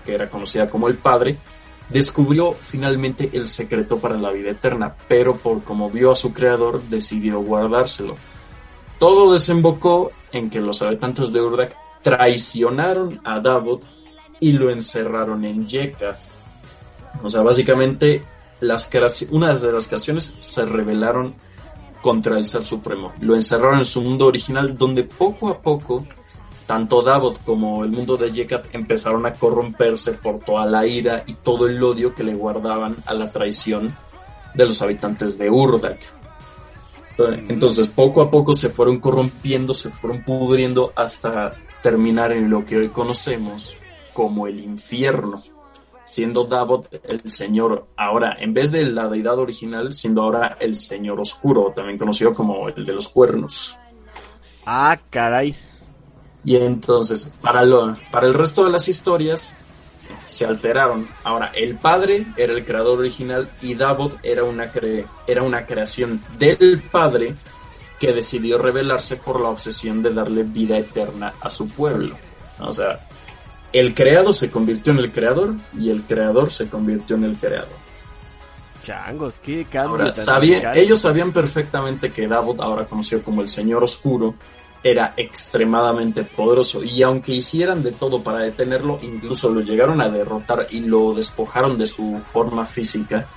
[0.06, 1.38] que era conocida como el Padre,
[1.89, 6.82] descubrió finalmente el secreto para la vida eterna, pero por como vio a su creador
[6.84, 8.16] decidió guardárselo.
[9.00, 11.76] Todo desembocó en que los habitantes de Urdak
[12.08, 13.84] traicionaron a Davot
[14.39, 16.18] y lo encerraron en Yeka.
[17.22, 18.24] O sea, básicamente
[18.62, 18.89] las
[19.30, 21.36] unas de las creaciones se rebelaron
[22.01, 23.12] contra el Ser Supremo.
[23.20, 26.08] Lo encerraron en su mundo original donde poco a poco
[26.66, 31.34] tanto Davot como el mundo de Yekat empezaron a corromperse por toda la ira y
[31.34, 33.93] todo el odio que le guardaban a la traición
[34.53, 35.99] de los habitantes de Urdak.
[37.49, 42.78] Entonces, poco a poco se fueron corrompiendo, se fueron pudriendo hasta terminar en lo que
[42.78, 43.76] hoy conocemos
[44.14, 45.42] como el infierno,
[46.04, 51.20] siendo Davot el señor, ahora, en vez de la deidad original, siendo ahora el señor
[51.20, 53.78] oscuro, también conocido como el de los cuernos.
[54.66, 55.56] Ah, caray.
[56.44, 59.54] Y entonces, para, lo, para el resto de las historias,
[60.26, 61.08] se alteraron.
[61.24, 66.22] Ahora, el padre era el creador original y Davot era una, cre- era una creación
[66.40, 67.36] del padre
[68.00, 72.16] que decidió rebelarse por la obsesión de darle vida eterna a su pueblo.
[72.60, 73.00] O sea,
[73.74, 77.88] el creado se convirtió en el creador y el creador se convirtió en el creador.
[78.84, 79.91] Changos, qué cambio.
[80.06, 84.36] Ahora, sabía- ellos sabían perfectamente que Davot, ahora conocido como el Señor Oscuro,
[84.84, 90.68] era extremadamente poderoso y aunque hicieran de todo para detenerlo, incluso lo llegaron a derrotar
[90.70, 93.28] y lo despojaron de su forma física,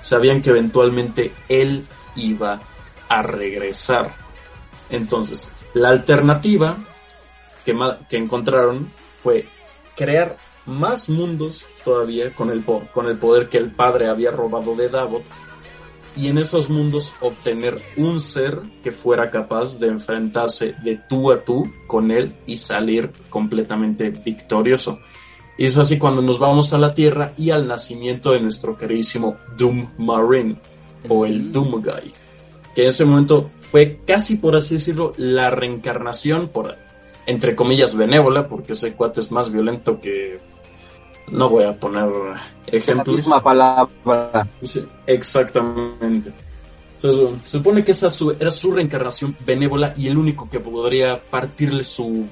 [0.00, 2.60] sabían que eventualmente él iba
[3.08, 4.14] a regresar.
[4.90, 6.76] Entonces, la alternativa
[7.64, 7.76] que,
[8.08, 9.46] que encontraron fue
[9.96, 10.36] crear
[10.66, 14.88] más mundos todavía con el, po- con el poder que el padre había robado de
[14.88, 15.22] Davot
[16.16, 21.44] y en esos mundos obtener un ser que fuera capaz de enfrentarse de tú a
[21.44, 24.98] tú con él y salir completamente victorioso.
[25.56, 29.36] Y es así cuando nos vamos a la Tierra y al nacimiento de nuestro queridísimo
[29.56, 30.56] Doom Marine
[31.08, 32.12] o el Doom Guy,
[32.78, 36.76] que en ese momento fue casi por así decirlo la reencarnación por
[37.26, 40.38] entre comillas benévola, porque ese cuate es más violento que
[41.32, 43.16] no voy a poner La ejemplos.
[43.16, 44.46] misma palabra.
[44.62, 46.32] Sí, exactamente.
[46.96, 47.10] Se
[47.44, 52.26] supone que esa su- era su reencarnación benévola y el único que podría partirle su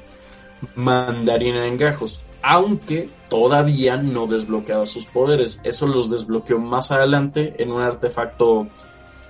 [0.76, 2.22] mandarina en gajos.
[2.40, 5.60] Aunque todavía no desbloqueaba sus poderes.
[5.64, 8.68] Eso los desbloqueó más adelante en un artefacto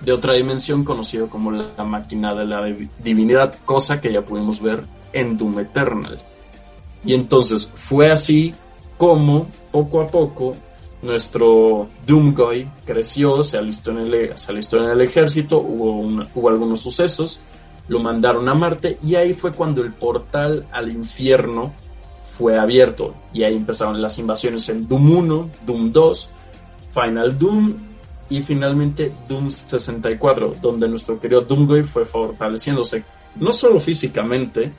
[0.01, 4.61] de otra dimensión conocido como la máquina de la div- divinidad, cosa que ya pudimos
[4.61, 4.83] ver
[5.13, 6.19] en Doom Eternal.
[7.03, 8.53] Y entonces fue así
[8.97, 10.55] como poco a poco
[11.01, 16.81] nuestro Doomguy creció, se alistó en el, se alistó en el ejército, hubo, hubo algunos
[16.81, 17.39] sucesos,
[17.87, 21.71] lo mandaron a Marte y ahí fue cuando el portal al infierno
[22.37, 26.29] fue abierto y ahí empezaron las invasiones en Doom 1, Doom 2,
[26.91, 27.73] Final Doom
[28.29, 33.03] y finalmente Doom 64, donde nuestro querido Doomguy fue fortaleciéndose,
[33.37, 34.71] no solo físicamente,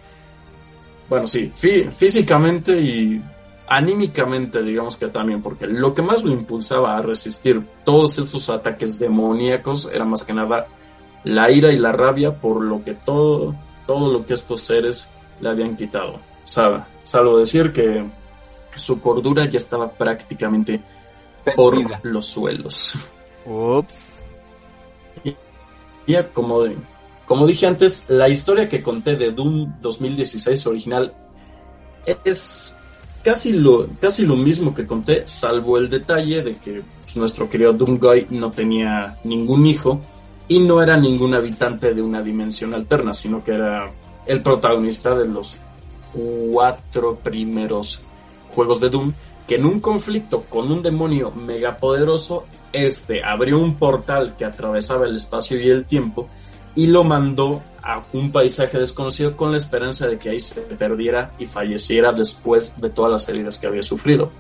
[1.09, 3.23] bueno, sí, fí- físicamente y
[3.69, 8.99] anímicamente, digamos que también, porque lo que más lo impulsaba a resistir todos estos ataques
[8.99, 10.67] demoníacos era más que nada
[11.25, 13.55] la ira y la rabia por lo que todo,
[13.87, 16.21] todo lo que estos seres le habían quitado.
[16.45, 18.05] Sabe, salvo decir que
[18.75, 20.81] su cordura ya estaba prácticamente
[21.57, 22.01] por Perdida.
[22.05, 22.95] los suelos.
[23.49, 24.23] Ups.
[26.07, 26.65] Ya, como,
[27.27, 31.15] como dije antes, la historia que conté de Doom 2016 original
[32.25, 32.77] es
[33.23, 37.73] casi lo, casi lo mismo que conté, salvo el detalle de que pues, nuestro querido
[37.73, 40.01] Doomguy no tenía ningún hijo
[40.47, 43.93] y no era ningún habitante de una dimensión alterna, sino que era
[44.27, 45.57] el protagonista de los
[46.13, 48.01] cuatro primeros
[48.55, 49.13] juegos de Doom,
[49.49, 55.17] que en un conflicto con un demonio megapoderoso, este abrió un portal que atravesaba el
[55.17, 56.29] espacio y el tiempo
[56.75, 61.33] y lo mandó a un paisaje desconocido con la esperanza de que ahí se perdiera
[61.39, 64.31] y falleciera después de todas las heridas que había sufrido.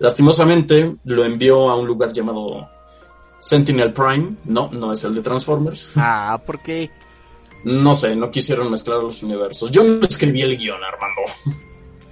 [0.00, 2.68] Lastimosamente lo envió a un lugar llamado
[3.38, 5.92] Sentinel Prime, no, no es el de Transformers.
[5.94, 6.90] Ah, ¿por qué?
[7.62, 9.70] No sé, no quisieron mezclar los universos.
[9.70, 11.22] Yo no escribí el guion, Armando.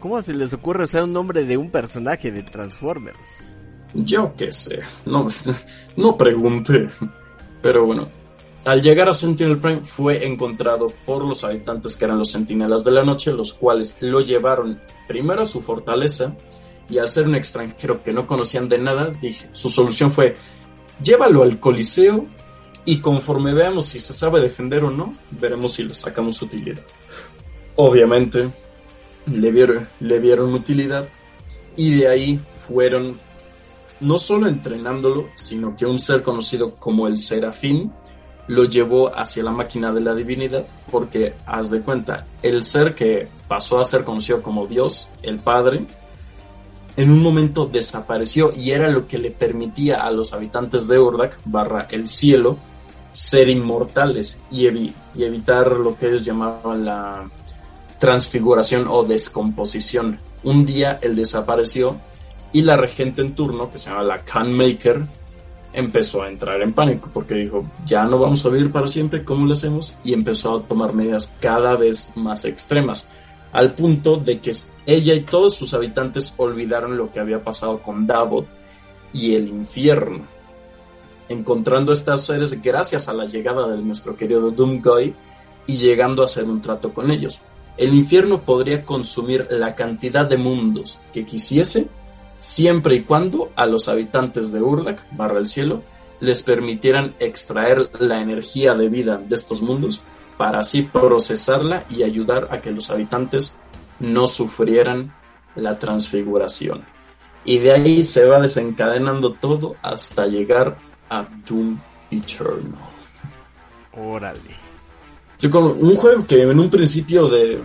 [0.03, 3.55] ¿Cómo se les ocurre usar un nombre de un personaje de Transformers?
[3.95, 5.29] Yo qué sé, no,
[5.97, 6.89] no pregunté.
[7.63, 8.09] Pero bueno,
[8.65, 12.91] al llegar a Sentinel Prime fue encontrado por los habitantes que eran los Sentinelas de
[12.91, 16.35] la Noche, los cuales lo llevaron primero a su fortaleza
[16.91, 20.35] y al ser un extranjero que no conocían de nada, dije, su solución fue
[21.01, 22.27] llévalo al Coliseo
[22.85, 26.83] y conforme veamos si se sabe defender o no, veremos si le sacamos utilidad.
[27.77, 28.51] Obviamente,
[29.27, 31.09] le vieron, le vieron utilidad
[31.77, 33.19] y de ahí fueron
[34.01, 37.93] no solo entrenándolo, sino que un ser conocido como el Serafín
[38.49, 43.29] lo llevó hacia la máquina de la divinidad, porque haz de cuenta, el ser que
[43.47, 45.87] pasó a ser conocido como Dios, el Padre,
[46.97, 51.39] en un momento desapareció y era lo que le permitía a los habitantes de Urdak,
[51.45, 52.59] barra el cielo,
[53.13, 57.31] ser inmortales y, evi- y evitar lo que ellos llamaban la
[58.03, 60.19] transfiguración o descomposición.
[60.43, 62.01] Un día él desapareció
[62.53, 65.03] y la regente en turno, que se llama la Khan Maker,
[65.73, 69.47] empezó a entrar en pánico porque dijo, ya no vamos a vivir para siempre, ¿cómo
[69.47, 69.97] lo hacemos?
[70.03, 73.09] Y empezó a tomar medidas cada vez más extremas,
[73.53, 74.51] al punto de que
[74.85, 78.49] ella y todos sus habitantes olvidaron lo que había pasado con Davot
[79.13, 80.25] y el infierno.
[81.29, 85.15] Encontrando estos seres gracias a la llegada de nuestro querido Doomguy
[85.69, 87.41] y llegando a hacer un trato con ellos.
[87.77, 91.89] El infierno podría consumir la cantidad de mundos que quisiese
[92.39, 95.83] siempre y cuando a los habitantes de Urdak, barra el cielo,
[96.21, 100.03] les permitieran extraer la energía de vida de estos mundos
[100.37, 103.59] para así procesarla y ayudar a que los habitantes
[104.01, 105.15] no sufrieran
[105.55, 106.85] la transfiguración.
[107.45, 110.79] Y de ahí se va desencadenando todo hasta llegar
[111.11, 111.79] a Doom
[112.11, 112.91] Eternal.
[113.97, 114.62] Órale.
[115.43, 117.61] Sí, como un juego que en un principio de...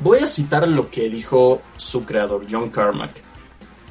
[0.00, 3.12] Voy a citar lo que dijo su creador, John Carmack.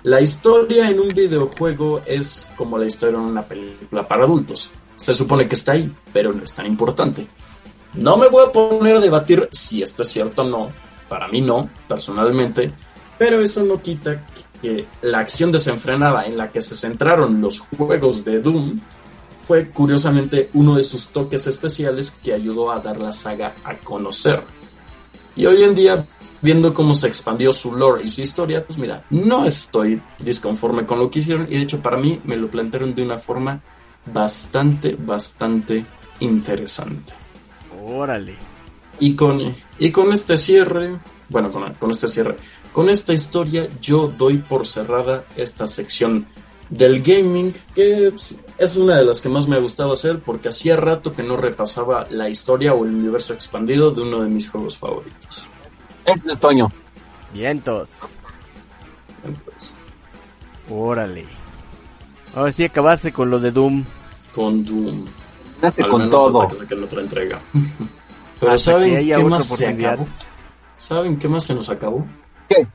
[0.04, 4.70] La historia en un videojuego es como la historia en una película para adultos.
[4.96, 7.26] Se supone que está ahí, pero no es tan importante.
[7.96, 10.70] No me voy a poner a debatir si esto es cierto o no.
[11.08, 12.72] Para mí no, personalmente.
[13.18, 14.24] Pero eso no quita
[14.62, 18.80] que la acción desenfrenada en la que se centraron los juegos de Doom
[19.50, 24.44] fue curiosamente uno de sus toques especiales que ayudó a dar la saga a conocer.
[25.36, 26.06] Y hoy en día,
[26.40, 31.00] viendo cómo se expandió su lore y su historia, pues mira, no estoy disconforme con
[31.00, 33.60] lo que hicieron y de hecho para mí me lo plantearon de una forma
[34.14, 35.84] bastante, bastante
[36.20, 37.14] interesante.
[37.88, 38.36] Órale.
[39.00, 39.42] Y con,
[39.80, 42.36] y con este cierre, bueno, con, con este cierre,
[42.72, 46.28] con esta historia yo doy por cerrada esta sección
[46.70, 50.50] del gaming, que pues, es una de las que más me ha gustado hacer porque
[50.50, 54.50] hacía rato que no repasaba la historia o el universo expandido de uno de mis
[54.50, 55.44] juegos favoritos.
[56.06, 56.72] Es Toño.
[57.34, 58.00] Vientos.
[59.24, 59.74] Entonces,
[60.70, 61.26] Órale.
[62.36, 63.84] Ahora sí acabaste con lo de Doom.
[64.36, 65.06] con Doom.
[65.62, 66.42] Nace Al con menos todo.
[66.44, 67.40] hasta que saquen la otra entrega.
[68.40, 70.06] Pero Hasta ¿saben que qué más se acabó?
[70.78, 72.06] ¿Saben qué más se nos acabó?
[72.48, 72.68] ¿Qué?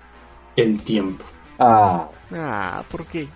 [0.57, 1.24] El tiempo.
[1.59, 3.28] Ah, Ah, ¿por qué?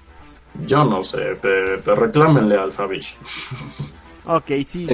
[0.67, 3.17] Yo no sé, pero, pero reclámenle al Fabish.
[4.27, 4.87] Ok, sí.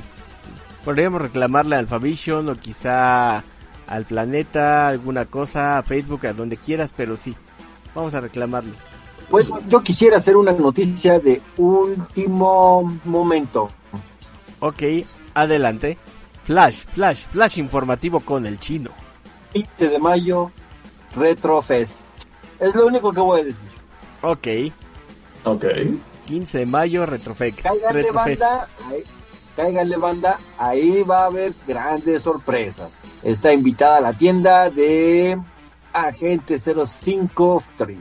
[0.84, 3.42] Podríamos reclamarle al Fabition o quizá
[3.86, 7.34] al planeta, alguna cosa, a Facebook, a donde quieras, pero sí.
[7.94, 8.74] Vamos a reclamarle.
[9.30, 13.70] pues yo quisiera hacer una noticia de último momento.
[14.60, 14.82] Ok,
[15.34, 15.96] adelante.
[16.44, 18.90] Flash, flash, flash informativo con el chino.
[19.54, 20.50] 15 de mayo,
[21.16, 22.00] Retrofest.
[22.60, 23.68] Es lo único que voy a decir.
[24.20, 24.46] Ok,
[25.44, 25.64] Ok.
[26.26, 27.62] 15 de mayo, Retrofex.
[27.62, 28.40] Cáiganle Retrofest.
[28.42, 29.04] banda, ahí,
[29.56, 32.90] cáiganle banda, ahí va a haber grandes sorpresas.
[33.22, 35.38] Está invitada a la tienda de
[35.92, 37.98] Agente 05 Factory.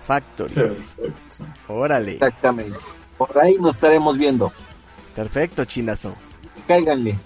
[0.00, 0.54] Factory.
[0.54, 1.44] Perfecto.
[1.68, 2.12] Órale.
[2.14, 2.78] Exactamente.
[3.18, 4.52] Por ahí nos estaremos viendo.
[5.14, 6.14] Perfecto, chinazo.
[6.66, 7.18] Cáiganle.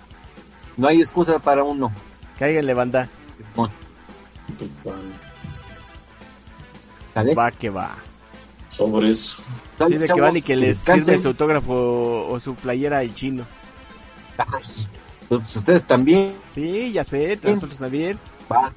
[0.77, 1.93] No hay excusa para uno.
[2.39, 3.09] Cáiganle, banda.
[7.15, 7.35] ¿Sale?
[7.35, 7.95] Va que va.
[8.73, 9.37] Sobres.
[9.79, 13.13] Sale, Sí, de que van y que les firme su autógrafo o su playera al
[13.15, 13.45] chino.
[14.39, 14.63] Ay,
[15.29, 16.35] pues ustedes también.
[16.51, 18.19] Sí, ya sé, nosotros también.
[18.51, 18.73] Va.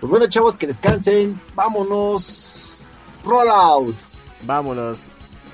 [0.00, 1.40] Pues bueno, chavos, que descansen.
[1.54, 2.80] Vámonos.
[3.24, 3.94] Roll out.
[4.44, 5.08] Vámonos.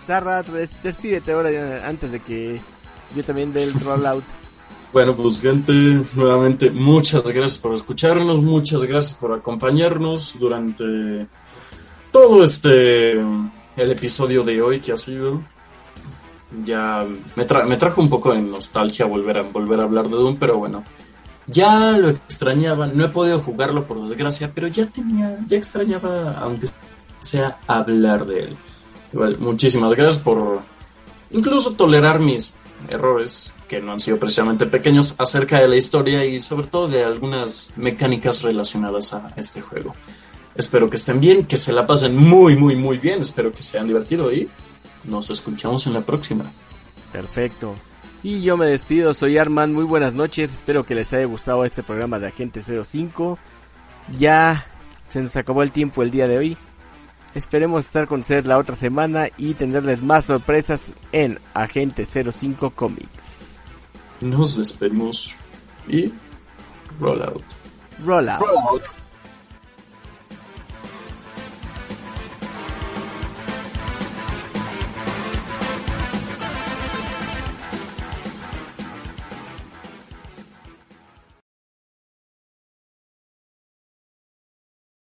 [0.07, 2.61] Sarra, des- despídete ahora ya, antes de que
[3.14, 4.24] yo también dé el rollout.
[4.91, 11.26] Bueno, pues gente, nuevamente muchas gracias por escucharnos, muchas gracias por acompañarnos durante
[12.11, 13.20] todo este
[13.78, 15.40] el episodio de hoy que ha sido.
[16.64, 17.05] Ya
[17.36, 20.36] me, tra- me trajo un poco de nostalgia volver a volver a hablar de Doom,
[20.38, 20.82] pero bueno,
[21.46, 26.68] ya lo extrañaba, no he podido jugarlo por desgracia, pero ya tenía, ya extrañaba, aunque
[27.20, 28.56] sea hablar de él.
[29.12, 30.60] Igual, muchísimas gracias por
[31.30, 32.55] incluso tolerar mis
[32.88, 37.05] errores, que no han sido precisamente pequeños, acerca de la historia y sobre todo de
[37.05, 39.94] algunas mecánicas relacionadas a este juego.
[40.59, 43.78] Espero que estén bien, que se la pasen muy, muy, muy bien, espero que se
[43.78, 44.48] hayan divertido y
[45.05, 46.51] nos escuchamos en la próxima.
[47.12, 47.76] Perfecto.
[48.24, 51.85] Y yo me despido, soy Arman, muy buenas noches, espero que les haya gustado este
[51.85, 53.39] programa de Agente 05.
[54.18, 54.66] Ya
[55.09, 56.56] se nos acabó el tiempo el día de hoy.
[57.36, 63.55] Esperemos estar con ustedes la otra semana y tenerles más sorpresas en Agente 05 Comics.
[64.20, 65.36] Nos despedimos
[65.86, 66.12] y
[66.98, 67.44] roll out.
[68.05, 68.40] Roll out.
[68.40, 68.98] Roll out.